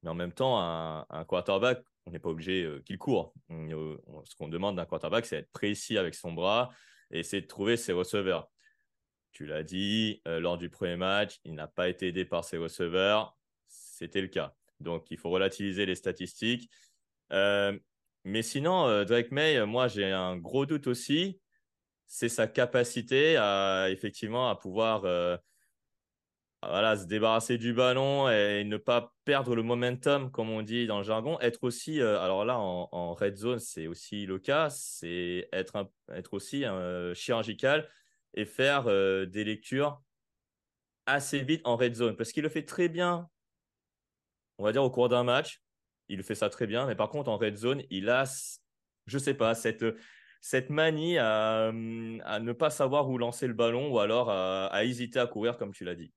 mais 0.04 0.10
en 0.10 0.16
même 0.16 0.34
temps, 0.34 0.60
un, 0.60 1.26
quarterback, 1.26 1.82
on 2.06 2.12
n'est 2.12 2.20
pas 2.20 2.30
obligé 2.30 2.64
euh, 2.64 2.82
qu'il 2.86 2.98
court. 2.98 3.34
Euh, 3.52 3.98
ce 4.26 4.36
qu'on 4.36 4.50
demande 4.50 4.76
d'un 4.76 4.86
quarterback, 4.86 5.26
c'est 5.26 5.38
d'être 5.38 5.52
précis 5.52 5.98
avec 5.98 6.14
son 6.14 6.34
bras 6.34 6.72
et 7.10 7.20
essayer 7.20 7.42
de 7.42 7.48
trouver 7.48 7.78
ses 7.78 7.94
receveurs. 7.94 8.50
Tu 9.32 9.46
l'as 9.46 9.64
dit, 9.64 10.22
euh, 10.28 10.42
lors 10.42 10.58
du 10.58 10.70
premier 10.70 10.98
match, 10.98 11.40
il 11.46 11.56
n'a 11.56 11.68
pas 11.68 11.88
été 11.88 12.10
aidé 12.10 12.26
par 12.26 12.44
ses 12.44 12.58
receveurs. 12.58 13.38
C'était 13.68 14.22
le 14.22 14.28
cas. 14.28 14.54
Donc, 14.82 15.10
il 15.10 15.18
faut 15.18 15.30
relativiser 15.30 15.86
les 15.86 15.96
statistiques. 15.96 16.70
mais 17.32 18.42
sinon, 18.42 19.06
Drake 19.06 19.32
May, 19.32 19.66
moi, 19.66 19.88
j'ai 19.88 20.12
un 20.12 20.38
gros 20.38 20.66
doute 20.66 20.88
aussi. 20.88 21.40
C'est 22.06 22.30
sa 22.30 22.48
capacité 22.48 23.38
à 23.38 23.88
effectivement 23.90 24.50
à 24.50 24.56
pouvoir 24.56 25.04
voilà, 26.70 26.98
se 26.98 27.06
débarrasser 27.06 27.58
du 27.58 27.74
ballon 27.74 28.30
et 28.30 28.64
ne 28.64 28.78
pas 28.78 29.14
perdre 29.26 29.56
le 29.56 29.64
momentum, 29.64 30.32
comme 30.32 30.50
on 30.50 30.62
dit 30.62 30.88
dans 30.88 30.98
le 30.98 31.04
jargon. 31.04 31.40
Être 31.40 31.64
aussi, 31.64 32.02
euh, 32.02 32.20
alors 32.20 32.46
là, 32.46 32.60
en, 32.60 33.14
red 33.14 33.38
zone, 33.38 33.60
c'est 33.60 33.88
aussi 33.88 34.26
le 34.26 34.40
cas, 34.40 34.70
c'est 34.70 35.50
être, 35.52 35.90
être 36.12 36.34
aussi 36.34 36.66
euh, 36.66 37.14
chirurgical 37.14 37.90
et 38.34 38.46
faire 38.46 38.88
euh, 38.88 39.26
des 39.26 39.44
lectures 39.44 40.02
assez 41.06 41.42
vite 41.44 41.62
en 41.66 41.76
red 41.76 41.96
zone. 41.96 42.16
Parce 42.16 42.32
qu'il 42.32 42.44
le 42.44 42.50
fait 42.50 42.66
très 42.66 42.90
bien, 42.90 43.30
on 44.58 44.64
va 44.64 44.72
dire, 44.72 44.84
au 44.84 44.92
cours 44.92 45.10
d'un 45.10 45.24
match. 45.24 45.62
Il 46.10 46.22
fait 46.24 46.36
ça 46.36 46.50
très 46.50 46.68
bien, 46.68 46.86
mais 46.86 46.96
par 46.96 47.10
contre, 47.10 47.30
en 47.30 47.38
red 47.38 47.56
zone, 47.56 47.84
il 47.90 48.10
a, 48.10 48.26
je 49.06 49.18
sais 49.18 49.34
pas, 49.34 49.56
cette 49.56 49.86
cette 50.42 50.70
manie 50.70 51.18
à, 51.18 51.72
ne 51.72 52.52
pas 52.52 52.70
savoir 52.70 53.10
où 53.10 53.18
lancer 53.18 53.48
le 53.48 53.54
ballon 53.54 53.90
ou 53.90 54.00
alors 54.00 54.30
à 54.30 54.84
hésiter 54.84 55.18
à 55.18 55.26
courir, 55.26 55.58
comme 55.58 55.72
tu 55.72 55.86
l'as 55.86 55.96
dit. 55.96 56.12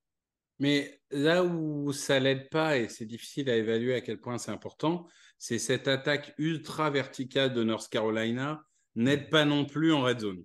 Mais 0.59 1.01
là 1.11 1.45
où 1.45 1.93
ça 1.93 2.19
l'aide 2.19 2.49
pas, 2.49 2.79
et 2.79 2.89
c'est 2.89 3.05
difficile 3.05 3.51
à 3.51 3.57
évaluer 3.57 3.95
à 3.95 4.01
quel 4.01 4.21
point 4.21 4.39
c'est 4.39 4.51
important, 4.51 5.07
c'est 5.39 5.59
cette 5.59 5.87
attaque 5.87 6.35
ultra 6.39 6.91
verticale 6.91 7.53
de 7.53 7.63
North 7.63 7.91
Carolina 7.91 8.65
n'aide 8.95 9.29
pas 9.29 9.45
non 9.45 9.67
plus 9.67 9.93
en 9.93 10.03
red 10.03 10.21
zone. 10.21 10.45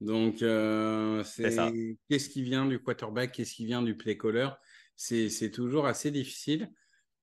Donc, 0.00 0.40
euh, 0.42 1.22
c'est 1.24 1.96
qu'est-ce 2.08 2.30
qui 2.30 2.42
vient 2.42 2.64
du 2.64 2.78
quarterback, 2.78 3.32
qu'est-ce 3.32 3.54
qui 3.54 3.66
vient 3.66 3.82
du 3.82 3.96
play 3.96 4.16
caller? 4.16 4.48
C'est 4.96 5.50
toujours 5.50 5.86
assez 5.86 6.10
difficile. 6.10 6.70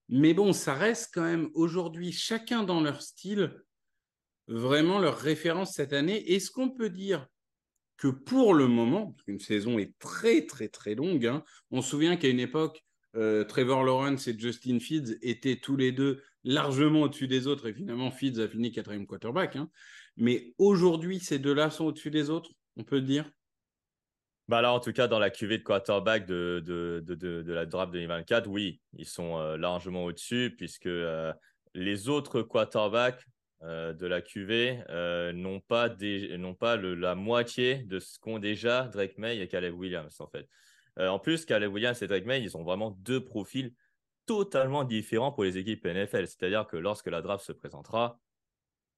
Mais 0.10 0.34
bon, 0.34 0.54
ça 0.54 0.74
reste 0.74 1.12
quand 1.14 1.24
même 1.24 1.50
aujourd'hui, 1.54 2.12
chacun 2.12 2.64
dans 2.64 2.82
leur 2.82 3.02
style, 3.02 3.62
vraiment 4.48 5.00
leur 5.00 5.18
référence 5.18 5.74
cette 5.74 5.94
année. 5.94 6.34
Est-ce 6.34 6.52
qu'on 6.52 6.70
peut 6.70 6.90
dire 6.90 7.28
que 7.98 8.08
pour 8.08 8.54
le 8.54 8.68
moment, 8.68 9.16
qu'une 9.26 9.40
saison 9.40 9.80
est 9.80 9.98
très 10.00 10.46
très 10.46 10.68
très 10.68 10.96
longue, 10.96 11.26
hein, 11.26 11.44
on 11.72 11.82
se 11.82 11.90
souvient 11.90 12.16
qu'à 12.16 12.30
une 12.30 12.40
époque, 12.40 12.84
euh, 13.16 13.44
Trevor 13.44 13.84
Lawrence 13.84 14.28
et 14.28 14.38
Justin 14.38 14.80
Fields 14.80 15.18
étaient 15.22 15.56
tous 15.56 15.76
les 15.76 15.92
deux 15.92 16.22
largement 16.44 17.02
au-dessus 17.02 17.28
des 17.28 17.48
autres, 17.48 17.68
et 17.68 17.74
finalement 17.74 18.12
Fields 18.12 18.40
a 18.40 18.48
fini 18.48 18.72
quatrième 18.72 19.08
quarterback. 19.08 19.56
Hein. 19.56 19.70
Mais 20.16 20.54
aujourd'hui, 20.58 21.20
ces 21.20 21.40
deux-là 21.40 21.72
sont 21.72 21.86
au-dessus 21.86 22.12
des 22.12 22.30
autres, 22.30 22.52
on 22.76 22.84
peut 22.84 23.02
dire? 23.02 23.30
Bah 24.48 24.62
là, 24.62 24.72
en 24.72 24.80
tout 24.80 24.94
cas, 24.94 25.08
dans 25.08 25.20
la 25.20 25.30
cuvée 25.30 25.58
de 25.58 25.64
quarterback 25.64 26.26
de, 26.26 26.64
de, 26.66 27.04
de, 27.06 27.16
de 27.42 27.54
la 27.54 27.66
draft 27.66 27.92
2024, 27.92 28.48
oui, 28.48 28.80
ils 28.94 29.06
sont 29.06 29.38
euh, 29.38 29.58
largement 29.58 30.06
au-dessus, 30.06 30.54
puisque 30.58 30.86
euh, 30.86 31.34
les 31.74 32.08
autres 32.08 32.44
quarterbacks 32.44 33.26
euh, 33.64 33.92
de 33.92 34.06
la 34.06 34.22
QV 34.22 34.84
euh, 34.90 35.34
n'ont 35.34 35.60
pas, 35.62 35.90
pas 35.90 36.78
la 36.78 37.16
moitié 37.16 37.78
de 37.78 37.98
ce 37.98 38.20
qu'ont 38.20 38.38
déjà 38.38 38.84
Drake 38.84 39.18
May 39.18 39.40
et 39.40 39.48
Caleb 39.48 39.74
Williams 39.74 40.22
en 40.22 40.28
fait. 40.28 40.48
Euh, 41.00 41.08
en 41.08 41.18
plus, 41.18 41.44
Caleb 41.44 41.74
Williams 41.74 42.00
et 42.04 42.08
Drake 42.08 42.26
May, 42.26 42.44
ils 42.44 42.56
ont 42.56 42.64
vraiment 42.64 42.92
deux 42.92 43.26
profils 43.26 43.74
totalement 44.28 44.84
différents 44.84 45.32
pour 45.32 45.44
les 45.44 45.58
équipes 45.58 45.86
NFL. 45.86 46.28
C'est-à-dire 46.28 46.68
que 46.68 46.78
lorsque 46.78 47.08
la 47.08 47.24
draft 47.24 47.44
se 47.44 47.52
présentera, 47.52 48.20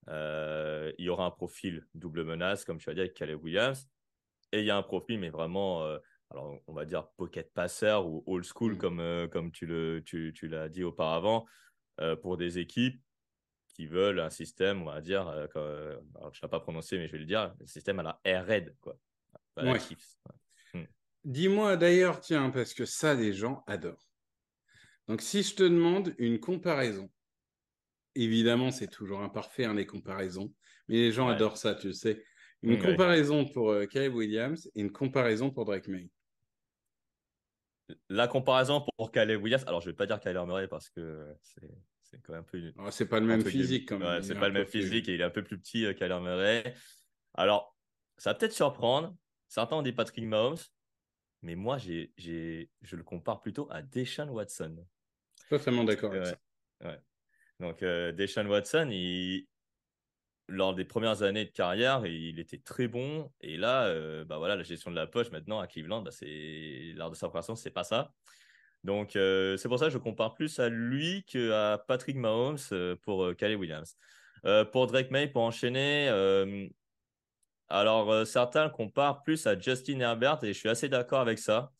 il 0.07 1.05
y 1.05 1.07
aura 1.07 1.25
un 1.25 1.31
profil 1.31 1.85
double 1.93 2.25
menace, 2.25 2.65
comme 2.65 2.79
tu 2.79 2.89
as 2.89 2.93
dit 2.93 2.99
avec 2.99 3.13
Caleb 3.13 3.41
Williams, 3.41 3.87
et 4.51 4.59
il 4.59 4.65
y 4.65 4.71
a 4.71 4.75
un 4.75 4.81
profil, 4.81 5.19
mais 5.19 5.29
vraiment, 5.29 5.83
alors 6.31 6.57
on 6.67 6.73
va 6.73 6.85
dire 6.85 7.07
pocket 7.15 7.53
passer 7.53 7.97
ou 8.03 8.23
old 8.25 8.43
school, 8.43 8.73
mm. 8.73 8.77
comme, 8.77 9.29
comme 9.31 9.51
tu, 9.51 9.67
le, 9.67 10.01
tu, 10.03 10.33
tu 10.35 10.47
l'as 10.47 10.67
dit 10.67 10.83
auparavant, 10.83 11.45
pour 12.21 12.37
des 12.37 12.57
équipes 12.59 12.99
qui 13.79 13.85
veulent 13.85 14.19
un 14.19 14.29
système, 14.29 14.81
on 14.81 14.91
va 14.91 14.99
dire, 14.99 15.29
euh, 15.29 15.47
euh, 15.55 15.97
alors 16.15 16.33
je 16.33 16.39
ne 16.39 16.41
vais 16.41 16.51
pas 16.51 16.59
prononcer, 16.59 16.97
mais 16.97 17.07
je 17.07 17.13
vais 17.13 17.19
le 17.19 17.25
dire, 17.25 17.55
un 17.61 17.65
système 17.65 17.97
à 17.99 18.03
la 18.03 18.19
Air 18.25 18.45
Red. 18.45 18.75
Quoi. 18.81 18.99
Hmm. 19.55 20.83
Dis-moi 21.23 21.77
d'ailleurs, 21.77 22.19
tiens, 22.19 22.49
parce 22.49 22.73
que 22.73 22.83
ça, 22.83 23.13
les 23.13 23.31
gens 23.31 23.63
adorent. 23.67 24.11
Donc, 25.07 25.21
si 25.21 25.43
je 25.43 25.55
te 25.55 25.63
demande 25.63 26.13
une 26.17 26.41
comparaison, 26.41 27.09
évidemment, 28.15 28.69
c'est 28.69 28.89
toujours 28.89 29.21
imparfait, 29.21 29.63
hein, 29.63 29.75
les 29.75 29.85
comparaisons, 29.85 30.53
mais 30.89 30.95
les 30.95 31.13
gens 31.13 31.29
adorent 31.29 31.57
ça, 31.57 31.73
tu 31.73 31.93
sais. 31.93 32.21
Une 32.61 32.81
comparaison 32.81 33.45
pour 33.45 33.71
euh, 33.71 33.85
Caleb 33.85 34.13
Williams 34.13 34.69
et 34.75 34.81
une 34.81 34.91
comparaison 34.91 35.51
pour 35.51 35.63
Drake 35.63 35.87
May. 35.87 36.09
La 38.09 38.27
comparaison 38.27 38.85
pour 38.97 39.09
Caleb 39.13 39.41
Williams, 39.41 39.63
alors 39.67 39.79
je 39.79 39.87
ne 39.87 39.93
vais 39.93 39.95
pas 39.95 40.05
dire 40.05 40.19
Kyler 40.19 40.43
Murray 40.45 40.67
parce 40.67 40.89
que 40.89 41.33
c'est 41.41 41.71
c'est 42.11 42.21
quand 42.21 42.33
même 42.33 42.41
un 42.41 42.43
peu. 42.43 42.91
C'est 42.91 43.07
pas 43.07 43.19
le 43.19 43.25
même 43.25 43.45
physique 43.45 43.89
quand 43.89 43.99
même. 43.99 44.21
c'est 44.21 44.35
pas 44.35 44.47
le 44.47 44.53
même 44.53 44.67
physique 44.67 45.09
et 45.09 45.15
il 45.15 45.21
est 45.21 45.25
un 45.25 45.29
peu 45.29 45.43
plus 45.43 45.59
petit 45.59 45.85
euh, 45.85 45.93
qu'Alain 45.93 46.19
Murray. 46.19 46.73
Alors, 47.33 47.75
ça 48.17 48.31
va 48.31 48.35
peut-être 48.35 48.53
surprendre. 48.53 49.15
Certains 49.47 49.77
ont 49.77 49.81
dit 49.81 49.93
Patrick 49.93 50.25
Mahomes, 50.25 50.57
mais 51.41 51.55
moi, 51.55 51.77
j'ai, 51.77 52.13
j'ai, 52.17 52.69
je 52.81 52.95
le 52.95 53.03
compare 53.03 53.41
plutôt 53.41 53.67
à 53.71 53.81
Deshaun 53.81 54.29
Watson. 54.29 54.85
Totalement 55.49 55.83
d'accord 55.83 56.11
avec 56.13 56.27
ça. 56.27 56.39
Ouais. 56.83 56.99
Donc, 57.59 57.81
euh, 57.83 58.11
Deshaun 58.11 58.47
Watson, 58.47 58.89
il, 58.91 59.47
lors 60.49 60.75
des 60.75 60.85
premières 60.85 61.23
années 61.23 61.45
de 61.45 61.51
carrière, 61.51 62.05
il 62.05 62.39
était 62.39 62.57
très 62.57 62.87
bon. 62.87 63.31
Et 63.41 63.57
là, 63.57 63.85
euh, 63.85 64.25
bah 64.25 64.37
voilà, 64.37 64.55
la 64.55 64.63
gestion 64.63 64.91
de 64.91 64.95
la 64.95 65.07
poche 65.07 65.31
maintenant 65.31 65.59
à 65.59 65.67
Cleveland, 65.67 66.01
bah 66.01 66.11
c'est 66.11 66.93
lors 66.95 67.09
de 67.09 67.15
sa 67.15 67.29
ce 67.41 67.55
c'est 67.55 67.71
pas 67.71 67.83
ça. 67.83 68.13
Donc, 68.83 69.15
euh, 69.15 69.57
c'est 69.57 69.67
pour 69.67 69.79
ça 69.79 69.85
que 69.85 69.91
je 69.91 69.97
compare 69.97 70.35
plus 70.35 70.59
à 70.59 70.69
lui 70.69 71.23
qu'à 71.25 71.83
Patrick 71.87 72.15
Mahomes 72.15 72.57
euh, 72.71 72.95
pour 73.01 73.23
euh, 73.23 73.35
Williams. 73.41 73.97
pour 74.71 74.87
Drake 74.87 75.11
May, 75.11 75.27
pour 75.27 75.41
enchaîner, 75.43 76.07
alors 77.67 78.25
certains 78.25 78.69
comparent 78.69 79.21
plus 79.21 79.45
à 79.45 79.59
Justin 79.59 79.99
Herbert 79.99 80.39
et 80.43 80.53
je 80.53 80.59
suis 80.59 80.69
assez 80.69 80.89
d'accord 80.89 81.19
avec 81.19 81.39
ça. 81.39 81.71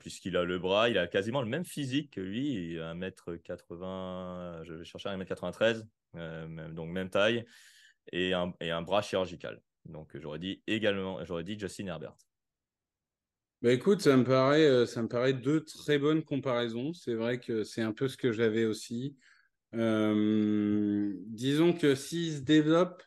puisqu'il 0.00 0.36
a 0.36 0.44
le 0.44 0.58
bras, 0.58 0.90
il 0.90 0.98
a 0.98 1.06
quasiment 1.08 1.42
le 1.42 1.48
même 1.48 1.64
physique 1.64 2.12
que 2.12 2.20
lui, 2.20 2.76
1m80, 2.76 4.64
je 4.64 4.74
vais 4.74 4.84
chercher 4.84 5.08
1m93, 5.08 5.84
donc 6.72 6.90
même 6.90 7.10
taille, 7.10 7.44
et 8.12 8.32
un, 8.32 8.54
et 8.60 8.70
un 8.70 8.82
bras 8.82 9.02
chirurgical. 9.02 9.60
Donc 9.86 10.16
j'aurais 10.16 10.38
dit 10.38 10.62
également, 10.66 11.24
j'aurais 11.24 11.44
dit 11.44 11.58
Justin 11.58 11.88
Herbert. 11.88 12.14
Bah 13.62 13.72
écoute, 13.72 14.00
ça 14.00 14.16
me 14.16 14.24
paraît, 14.24 14.66
euh, 14.66 14.86
ça 14.86 15.02
me 15.02 15.08
paraît 15.08 15.34
deux 15.34 15.64
très 15.64 15.96
bonnes 15.96 16.24
comparaisons. 16.24 16.92
C'est 16.92 17.14
vrai 17.14 17.38
que 17.38 17.62
c'est 17.62 17.82
un 17.82 17.92
peu 17.92 18.08
ce 18.08 18.16
que 18.16 18.32
j'avais 18.32 18.64
aussi. 18.64 19.16
Euh, 19.74 21.14
disons 21.28 21.72
que 21.72 21.94
s'il 21.94 22.32
se 22.32 22.40
développe, 22.40 23.04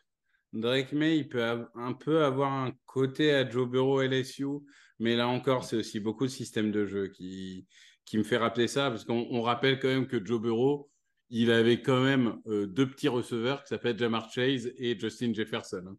Drake 0.54 0.92
May, 0.92 1.18
il 1.18 1.28
peut 1.28 1.44
un 1.74 1.92
peu 1.92 2.24
avoir 2.24 2.52
un 2.52 2.72
côté 2.86 3.34
à 3.34 3.46
Joe 3.48 3.68
Burrow 3.68 4.00
LSU, 4.00 4.46
mais 4.98 5.14
là 5.14 5.28
encore, 5.28 5.64
c'est 5.64 5.76
aussi 5.76 6.00
beaucoup 6.00 6.24
de 6.24 6.30
système 6.30 6.72
de 6.72 6.86
jeu 6.86 7.08
qui, 7.08 7.66
qui 8.06 8.16
me 8.16 8.22
fait 8.24 8.38
rappeler 8.38 8.66
ça, 8.66 8.88
parce 8.90 9.04
qu'on 9.04 9.42
rappelle 9.42 9.78
quand 9.78 9.88
même 9.88 10.06
que 10.06 10.24
Joe 10.24 10.40
Burrow, 10.40 10.90
il 11.28 11.50
avait 11.50 11.82
quand 11.82 12.02
même 12.02 12.38
euh, 12.46 12.66
deux 12.66 12.88
petits 12.88 13.08
receveurs 13.08 13.62
qui 13.62 13.68
s'appellent 13.68 13.98
Jamar 13.98 14.32
Chase 14.32 14.72
et 14.78 14.98
Justin 14.98 15.34
Jefferson. 15.34 15.96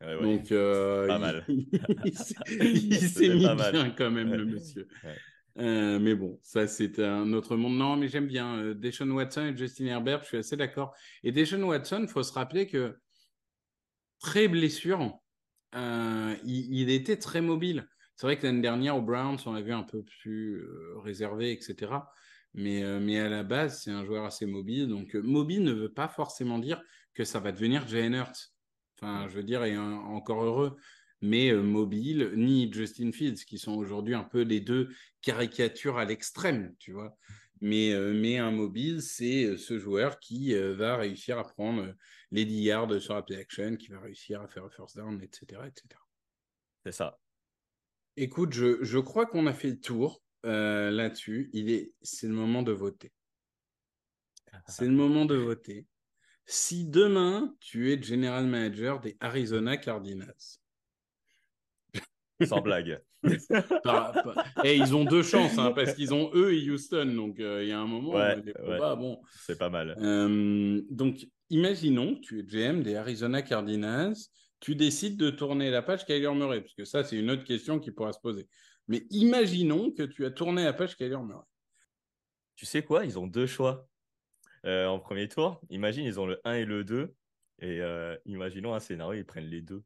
Donc, 0.00 0.52
euh, 0.52 1.06
pas 1.06 1.18
mal. 1.18 1.44
il, 1.48 2.94
s'est 2.94 3.28
mis 3.28 3.46
bien 3.46 3.90
quand 3.90 4.10
même, 4.10 4.32
le 4.32 4.44
monsieur. 4.44 4.88
Euh, 5.58 5.98
mais 5.98 6.14
bon, 6.14 6.38
ça, 6.42 6.66
c'est 6.66 6.98
un 6.98 7.32
autre 7.32 7.56
monde. 7.56 7.76
Non, 7.76 7.96
mais 7.96 8.08
j'aime 8.08 8.26
bien 8.26 8.58
euh, 8.58 8.74
Deshaun 8.74 9.10
Watson 9.10 9.46
et 9.46 9.56
Justin 9.56 9.86
Herbert, 9.86 10.22
je 10.22 10.26
suis 10.26 10.36
assez 10.36 10.56
d'accord. 10.56 10.94
Et 11.22 11.32
Deshaun 11.32 11.62
Watson, 11.62 12.00
il 12.02 12.08
faut 12.08 12.22
se 12.22 12.32
rappeler 12.32 12.66
que 12.66 12.98
très 14.20 14.48
blessure, 14.48 15.18
il, 15.74 16.40
il, 16.44 16.90
était 16.90 17.16
très 17.16 17.40
mobile. 17.40 17.88
C'est 18.16 18.26
vrai 18.26 18.38
que 18.38 18.46
l'année 18.46 18.62
dernière, 18.62 18.96
au 18.96 19.02
Browns, 19.02 19.38
on 19.46 19.52
l'a 19.52 19.62
vu 19.62 19.72
un 19.72 19.82
peu 19.82 20.02
plus 20.02 20.62
réservé, 20.96 21.52
etc. 21.52 21.92
Mais, 22.54 22.82
mais 23.00 23.18
à 23.18 23.28
la 23.28 23.42
base, 23.42 23.82
c'est 23.82 23.90
un 23.90 24.04
joueur 24.04 24.24
assez 24.24 24.46
mobile. 24.46 24.88
Donc, 24.88 25.14
mobile 25.14 25.64
ne 25.64 25.72
veut 25.72 25.92
pas 25.92 26.08
forcément 26.08 26.58
dire 26.58 26.82
que 27.12 27.24
ça 27.24 27.40
va 27.40 27.52
devenir 27.52 27.86
Jalen 27.86 28.14
Hurts. 28.14 28.55
Enfin, 28.96 29.28
je 29.28 29.34
veux 29.36 29.42
dire, 29.42 29.64
et 29.64 29.76
encore 29.76 30.42
heureux. 30.42 30.76
Mais 31.22 31.50
euh, 31.50 31.62
mobile, 31.62 32.32
ni 32.36 32.70
Justin 32.72 33.12
Fields, 33.12 33.44
qui 33.44 33.58
sont 33.58 33.74
aujourd'hui 33.74 34.14
un 34.14 34.24
peu 34.24 34.42
les 34.42 34.60
deux 34.60 34.90
caricatures 35.22 35.98
à 35.98 36.04
l'extrême, 36.04 36.74
tu 36.78 36.92
vois. 36.92 37.16
Mais, 37.62 37.92
euh, 37.92 38.12
mais 38.12 38.36
un 38.36 38.50
mobile, 38.50 39.00
c'est 39.00 39.44
euh, 39.44 39.56
ce 39.56 39.78
joueur 39.78 40.18
qui 40.20 40.54
va 40.54 40.96
réussir 40.96 41.38
à 41.38 41.44
prendre 41.44 41.94
les 42.30 42.44
10 42.44 42.62
yards 42.62 43.00
sur 43.00 43.14
la 43.14 43.22
play 43.22 43.36
action, 43.36 43.76
qui 43.76 43.88
va 43.88 44.00
réussir 44.00 44.42
à 44.42 44.48
faire 44.48 44.64
un 44.64 44.70
first 44.70 44.96
down, 44.96 45.20
etc. 45.22 45.62
etc. 45.66 46.00
C'est 46.84 46.92
ça. 46.92 47.18
Écoute, 48.16 48.52
je, 48.52 48.82
je 48.82 48.98
crois 48.98 49.26
qu'on 49.26 49.46
a 49.46 49.54
fait 49.54 49.70
le 49.70 49.80
tour 49.80 50.22
là-dessus. 50.44 51.50
Il 51.52 51.70
est, 51.70 51.92
c'est 52.02 52.28
le 52.28 52.34
moment 52.34 52.62
de 52.62 52.70
voter. 52.70 53.12
C'est 54.68 54.84
le 54.84 54.92
moment 54.92 55.24
de 55.24 55.34
voter. 55.34 55.86
Si 56.46 56.86
demain, 56.86 57.54
tu 57.60 57.92
es 57.92 58.00
general 58.00 58.46
manager 58.46 59.00
des 59.00 59.16
Arizona 59.20 59.76
Cardinals. 59.76 60.60
Sans 62.44 62.60
blague. 62.60 63.00
Et 64.64 64.76
ils 64.76 64.94
ont 64.94 65.04
deux 65.04 65.22
chances, 65.22 65.58
hein, 65.58 65.72
parce 65.74 65.94
qu'ils 65.94 66.14
ont 66.14 66.30
eux 66.34 66.54
et 66.54 66.70
Houston. 66.70 67.06
Donc, 67.06 67.40
euh, 67.40 67.64
il 67.64 67.70
y 67.70 67.72
a 67.72 67.80
un 67.80 67.86
moment, 67.86 68.12
ouais, 68.12 68.40
bon. 68.96 69.20
c'est 69.44 69.58
pas 69.58 69.70
mal. 69.70 69.96
Euh, 70.00 70.80
donc, 70.90 71.26
imaginons 71.50 72.14
que 72.14 72.20
tu 72.20 72.38
es 72.40 72.42
GM 72.42 72.82
des 72.82 72.94
Arizona 72.94 73.42
Cardinals. 73.42 74.14
Tu 74.60 74.74
décides 74.74 75.18
de 75.18 75.30
tourner 75.30 75.70
la 75.70 75.82
page 75.82 76.06
Kyler 76.06 76.32
Murray, 76.34 76.60
parce 76.60 76.74
que 76.74 76.84
ça, 76.84 77.04
c'est 77.04 77.16
une 77.16 77.30
autre 77.30 77.44
question 77.44 77.78
qui 77.78 77.90
pourra 77.90 78.12
se 78.12 78.20
poser. 78.20 78.48
Mais 78.88 79.04
imaginons 79.10 79.90
que 79.90 80.02
tu 80.02 80.24
as 80.24 80.30
tourné 80.30 80.64
la 80.64 80.72
page 80.72 80.96
Kyler 80.96 81.18
Murray. 81.18 81.44
Tu 82.54 82.64
sais 82.64 82.82
quoi? 82.82 83.04
Ils 83.04 83.18
ont 83.18 83.26
deux 83.26 83.46
choix. 83.46 83.86
Euh, 84.66 84.86
en 84.86 84.98
premier 84.98 85.28
tour. 85.28 85.60
Imagine, 85.70 86.04
ils 86.04 86.18
ont 86.18 86.26
le 86.26 86.40
1 86.44 86.54
et 86.54 86.64
le 86.64 86.84
2. 86.84 87.14
Et 87.60 87.80
euh, 87.80 88.16
imaginons 88.26 88.74
un 88.74 88.80
scénario, 88.80 89.18
ils 89.18 89.24
prennent 89.24 89.46
les 89.46 89.62
deux. 89.62 89.82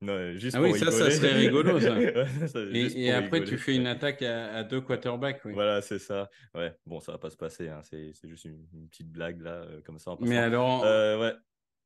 Non, 0.00 0.32
juste 0.34 0.56
ah 0.56 0.62
oui, 0.62 0.78
ça, 0.78 0.92
ça 0.92 1.10
serait 1.10 1.32
rigolo, 1.32 1.80
ça. 1.80 1.96
et, 2.72 3.10
après, 3.10 3.42
tu 3.42 3.58
fais 3.58 3.74
une 3.74 3.86
attaque 3.86 4.22
à, 4.22 4.62
deux 4.62 4.80
quarterbacks. 4.80 5.44
Voilà, 5.44 5.80
c'est 5.80 5.98
ça. 5.98 6.28
Ouais, 6.54 6.76
bon, 6.86 7.00
ça 7.00 7.12
va 7.12 7.18
pas 7.18 7.30
se 7.30 7.36
passer. 7.36 7.68
Hein. 7.68 7.80
C'est 7.82 8.12
juste 8.24 8.44
une, 8.44 8.88
petite 8.88 9.10
blague, 9.10 9.40
là, 9.40 9.62
euh, 9.62 9.80
comme 9.82 9.98
ça. 9.98 10.14
Mais 10.20 10.38
alors. 10.38 10.82
ouais. 10.82 11.32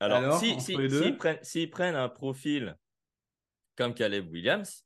Alors, 0.01 0.41
s'ils 0.41 0.61
si, 0.61 0.75
si, 0.75 1.13
prennent, 1.13 1.71
prennent, 1.71 1.95
un 1.95 2.09
profil 2.09 2.77
comme 3.77 3.95
Caleb 3.95 4.29
Williams, 4.33 4.85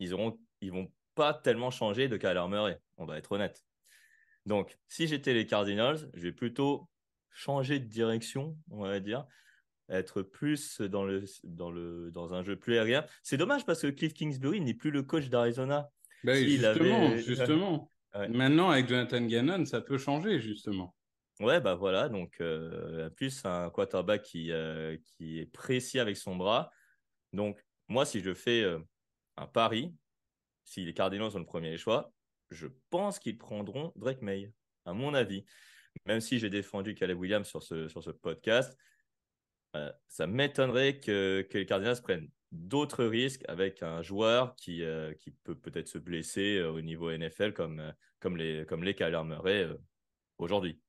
ils 0.00 0.12
auront, 0.12 0.36
ils 0.60 0.72
vont 0.72 0.90
pas 1.14 1.32
tellement 1.32 1.70
changer 1.70 2.08
de 2.08 2.16
Kyler 2.16 2.44
Murray. 2.48 2.80
On 2.96 3.06
va 3.06 3.18
être 3.18 3.30
honnête. 3.30 3.64
Donc, 4.50 4.76
si 4.88 5.06
j'étais 5.06 5.32
les 5.32 5.46
Cardinals, 5.46 6.10
je 6.12 6.22
vais 6.22 6.32
plutôt 6.32 6.88
changer 7.30 7.78
de 7.78 7.84
direction, 7.84 8.58
on 8.72 8.80
va 8.80 8.98
dire, 8.98 9.24
être 9.88 10.22
plus 10.22 10.80
dans, 10.80 11.04
le, 11.04 11.24
dans, 11.44 11.70
le, 11.70 12.10
dans 12.10 12.34
un 12.34 12.42
jeu 12.42 12.56
plus 12.56 12.76
aérien. 12.76 13.06
C'est 13.22 13.36
dommage 13.36 13.64
parce 13.64 13.80
que 13.80 13.86
Cliff 13.86 14.12
Kingsbury 14.12 14.60
n'est 14.60 14.74
plus 14.74 14.90
le 14.90 15.04
coach 15.04 15.28
d'Arizona. 15.28 15.88
Ben 16.24 16.34
justement, 16.44 17.16
justement. 17.16 17.92
Maintenant, 18.28 18.70
avec 18.70 18.88
Jonathan 18.88 19.20
Gannon, 19.20 19.64
ça 19.66 19.80
peut 19.80 19.98
changer, 19.98 20.40
justement. 20.40 20.96
Ouais, 21.38 21.60
bah 21.60 21.76
voilà. 21.76 22.08
Donc, 22.08 22.34
euh, 22.40 23.08
plus 23.10 23.44
un 23.44 23.70
quarterback 23.70 24.22
qui, 24.22 24.50
euh, 24.50 24.96
qui 25.04 25.38
est 25.38 25.46
précis 25.46 26.00
avec 26.00 26.16
son 26.16 26.34
bras. 26.34 26.72
Donc, 27.32 27.64
moi, 27.86 28.04
si 28.04 28.18
je 28.18 28.34
fais 28.34 28.62
euh, 28.64 28.80
un 29.36 29.46
pari, 29.46 29.94
si 30.64 30.84
les 30.84 30.92
Cardinals 30.92 31.36
ont 31.36 31.38
le 31.38 31.44
premier 31.44 31.78
choix, 31.78 32.12
je 32.50 32.66
pense 32.90 33.18
qu'ils 33.18 33.38
prendront 33.38 33.92
Drake 33.96 34.22
May, 34.22 34.52
à 34.84 34.92
mon 34.92 35.14
avis. 35.14 35.44
Même 36.06 36.20
si 36.20 36.38
j'ai 36.38 36.50
défendu 36.50 36.94
Caleb 36.94 37.18
Williams 37.18 37.46
sur 37.46 37.62
ce, 37.62 37.88
sur 37.88 38.02
ce 38.02 38.10
podcast, 38.10 38.76
euh, 39.76 39.90
ça 40.08 40.26
m'étonnerait 40.26 40.98
que, 40.98 41.46
que, 41.48 41.58
les 41.58 41.66
Cardinals 41.66 42.00
prennent 42.02 42.28
d'autres 42.50 43.04
risques 43.04 43.44
avec 43.46 43.82
un 43.82 44.02
joueur 44.02 44.56
qui, 44.56 44.82
euh, 44.82 45.14
qui 45.14 45.30
peut 45.30 45.54
peut-être 45.54 45.88
se 45.88 45.98
blesser 45.98 46.58
euh, 46.58 46.72
au 46.72 46.80
niveau 46.80 47.16
NFL 47.16 47.52
comme, 47.52 47.92
comme 48.18 48.36
les, 48.36 48.66
comme 48.66 48.82
les 48.82 48.96
aujourd'hui. 50.38 50.80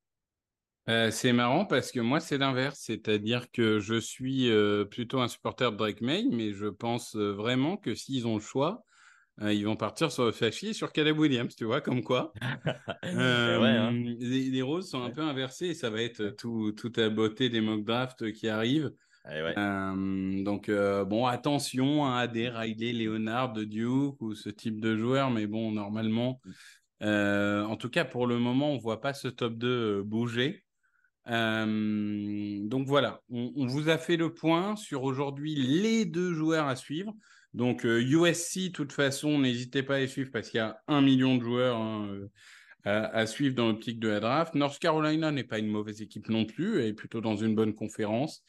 c'est 0.88 1.34
marrant 1.34 1.66
parce 1.66 1.92
que 1.92 2.00
moi, 2.00 2.20
c'est 2.20 2.40
l'inverse. 2.40 2.80
C'est-à-dire 2.80 3.52
que 3.52 3.80
je 3.80 4.00
suis 4.00 4.50
plutôt 4.90 5.20
un 5.20 5.28
supporter 5.28 5.72
de 5.72 5.78
Drake 5.78 6.02
May, 6.02 6.26
mais 6.32 6.54
je 6.54 6.68
pense 6.68 7.16
vraiment 7.16 7.78
que 7.78 7.94
s'ils 7.94 8.26
ont 8.26 8.36
le 8.36 8.42
choix, 8.42 8.84
euh, 9.42 9.54
ils 9.54 9.66
vont 9.66 9.76
partir 9.76 10.12
sur 10.12 10.34
Fachi 10.34 10.74
sur 10.74 10.92
Caleb 10.92 11.18
Williams, 11.18 11.56
tu 11.56 11.66
vois, 11.66 11.82
comme 11.82 12.04
quoi. 12.04 12.32
euh, 13.06 13.60
hein. 13.62 13.92
les, 13.92 14.62
roses 14.62 14.90
sont 14.90 15.02
un 15.02 15.10
peu 15.10 15.22
inversées 15.22 15.68
et 15.68 15.74
ça 15.74 15.90
va 15.90 16.02
être 16.02 16.36
tout, 16.38 16.72
toute 16.74 16.98
la 16.98 17.10
beauté 17.10 17.50
des 17.50 17.62
mock 17.62 17.84
drafts 17.84 18.32
qui 18.34 18.48
arrivent. 18.48 18.92
Euh, 19.28 20.44
donc, 20.44 20.70
bon, 20.70 21.26
attention 21.26 22.06
hein, 22.06 22.18
à 22.18 22.28
des 22.28 22.50
Riley, 22.50 22.94
Leonard, 22.94 23.54
de 23.54 23.64
Duke 23.64 24.22
ou 24.22 24.36
ce 24.36 24.50
type 24.50 24.80
de 24.80 24.96
joueurs, 24.96 25.32
mais 25.32 25.48
bon, 25.48 25.72
normalement, 25.72 26.40
en 27.02 27.76
tout 27.78 27.90
cas, 27.90 28.06
pour 28.06 28.28
le 28.28 28.38
moment, 28.38 28.72
on 28.72 28.76
ne 28.76 28.82
voit 28.82 29.02
pas 29.02 29.14
ce 29.14 29.28
top 29.28 29.56
2 29.56 30.04
bouger. 30.04 30.64
donc 31.26 32.88
voilà, 32.88 33.22
on, 33.32 33.52
on, 33.56 33.66
vous 33.66 33.90
a 33.90 33.98
fait 33.98 34.18
le 34.18 34.34
point 34.34 34.76
sur 34.76 35.04
aujourd'hui 35.04 35.56
les 35.56 36.06
deux 36.06 36.34
joueurs 36.34 36.68
à 36.68 36.76
suivre. 36.76 37.16
Donc 37.54 37.84
USC, 37.84 38.58
euh, 38.58 38.68
de 38.68 38.72
toute 38.72 38.94
façon, 38.94 39.38
n'hésitez 39.40 39.84
pas 39.84 39.96
à 39.96 40.00
les 40.00 40.08
suivre 40.08 40.32
parce 40.32 40.50
qu'il 40.50 40.60
y 40.60 40.62
a 40.62 40.82
un 40.88 41.02
million 41.02 41.36
de 41.36 41.44
joueurs 41.44 41.78
hein, 41.78 42.08
euh, 42.08 42.28
à, 42.84 43.26
suivre 43.26 43.56
dans 43.56 43.68
l'optique 43.68 44.00
de 44.00 44.08
la 44.08 44.20
draft. 44.20 44.56
North 44.56 44.80
Carolina 44.80 45.32
n'est 45.32 45.44
pas 45.44 45.60
une 45.60 45.68
mauvaise 45.68 46.02
équipe 46.02 46.30
non 46.30 46.46
plus, 46.46 46.80
elle 46.80 46.88
est 46.88 46.94
plutôt 46.94 47.22
dans 47.22 47.36
une 47.36 47.56
bonne 47.56 47.74
conférence. 47.74 48.44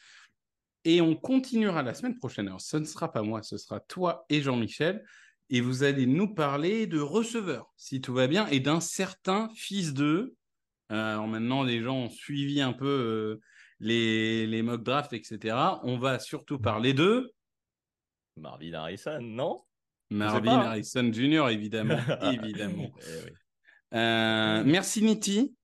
Et 0.85 1.01
on 1.01 1.15
continuera 1.15 1.83
la 1.83 1.93
semaine 1.93 2.17
prochaine. 2.17 2.47
Alors, 2.47 2.61
ce 2.61 2.77
ne 2.77 2.85
sera 2.85 3.11
pas 3.11 3.21
moi, 3.21 3.41
ce 3.41 3.57
sera 3.57 3.79
toi 3.79 4.25
et 4.29 4.41
Jean-Michel. 4.41 5.03
Et 5.49 5.61
vous 5.61 5.83
allez 5.83 6.05
nous 6.05 6.33
parler 6.33 6.87
de 6.87 6.99
receveurs, 6.99 7.71
si 7.77 8.01
tout 8.01 8.13
va 8.13 8.27
bien, 8.27 8.47
et 8.47 8.59
d'un 8.59 8.79
certain 8.79 9.49
fils 9.55 9.93
d'eux. 9.93 10.35
Alors 10.89 11.27
maintenant, 11.27 11.63
les 11.63 11.81
gens 11.81 11.97
ont 11.97 12.09
suivi 12.09 12.59
un 12.61 12.73
peu 12.73 12.85
euh, 12.85 13.41
les, 13.79 14.47
les 14.47 14.61
mock 14.61 14.83
drafts, 14.83 15.13
etc. 15.13 15.55
On 15.83 15.97
va 15.97 16.19
surtout 16.19 16.59
parler 16.59 16.93
d'eux. 16.93 17.32
Marvin 18.37 18.73
Harrison, 18.73 19.19
non? 19.21 19.61
Marvin 20.09 20.59
Harrison 20.59 21.11
Jr., 21.11 21.49
évidemment. 21.49 21.97
évidemment. 22.31 22.91
Eh 22.99 23.97
euh, 23.97 24.63
merci 24.65 25.01
Niti. 25.01 25.55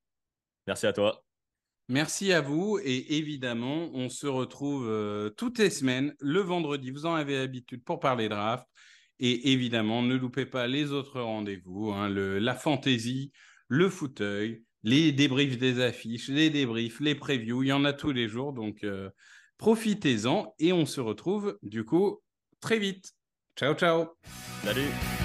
Merci 0.67 0.87
à 0.87 0.93
toi. 0.93 1.23
Merci 1.87 2.33
à 2.33 2.41
vous 2.41 2.79
et 2.83 3.17
évidemment, 3.17 3.89
on 3.93 4.09
se 4.09 4.27
retrouve 4.27 4.87
euh, 4.87 5.31
toutes 5.31 5.57
les 5.57 5.71
semaines, 5.71 6.13
le 6.19 6.39
vendredi, 6.39 6.91
vous 6.91 7.07
en 7.07 7.15
avez 7.15 7.37
l'habitude 7.37 7.83
pour 7.83 7.99
parler 7.99 8.29
draft. 8.29 8.67
Et 9.19 9.51
évidemment, 9.51 10.01
ne 10.01 10.15
loupez 10.15 10.45
pas 10.45 10.67
les 10.67 10.91
autres 10.91 11.19
rendez-vous, 11.19 11.91
hein, 11.91 12.07
la 12.07 12.53
fantaisie, 12.53 13.31
le 13.67 13.89
fauteuil, 13.89 14.63
les 14.83 15.11
débriefs 15.11 15.57
des 15.57 15.81
affiches, 15.81 16.29
les 16.29 16.49
débriefs, 16.49 16.99
les 16.99 17.15
previews, 17.15 17.63
il 17.63 17.69
y 17.69 17.73
en 17.73 17.83
a 17.83 17.91
tous 17.91 18.11
les 18.11 18.27
jours, 18.27 18.53
donc 18.53 18.83
euh, 18.83 19.09
profitez-en 19.57 20.53
et 20.59 20.71
on 20.71 20.85
se 20.85 21.01
retrouve 21.01 21.57
du 21.63 21.83
coup 21.83 22.21
très 22.59 22.79
vite. 22.79 23.13
Ciao, 23.55 23.73
ciao. 23.73 24.15
Salut. 24.63 25.18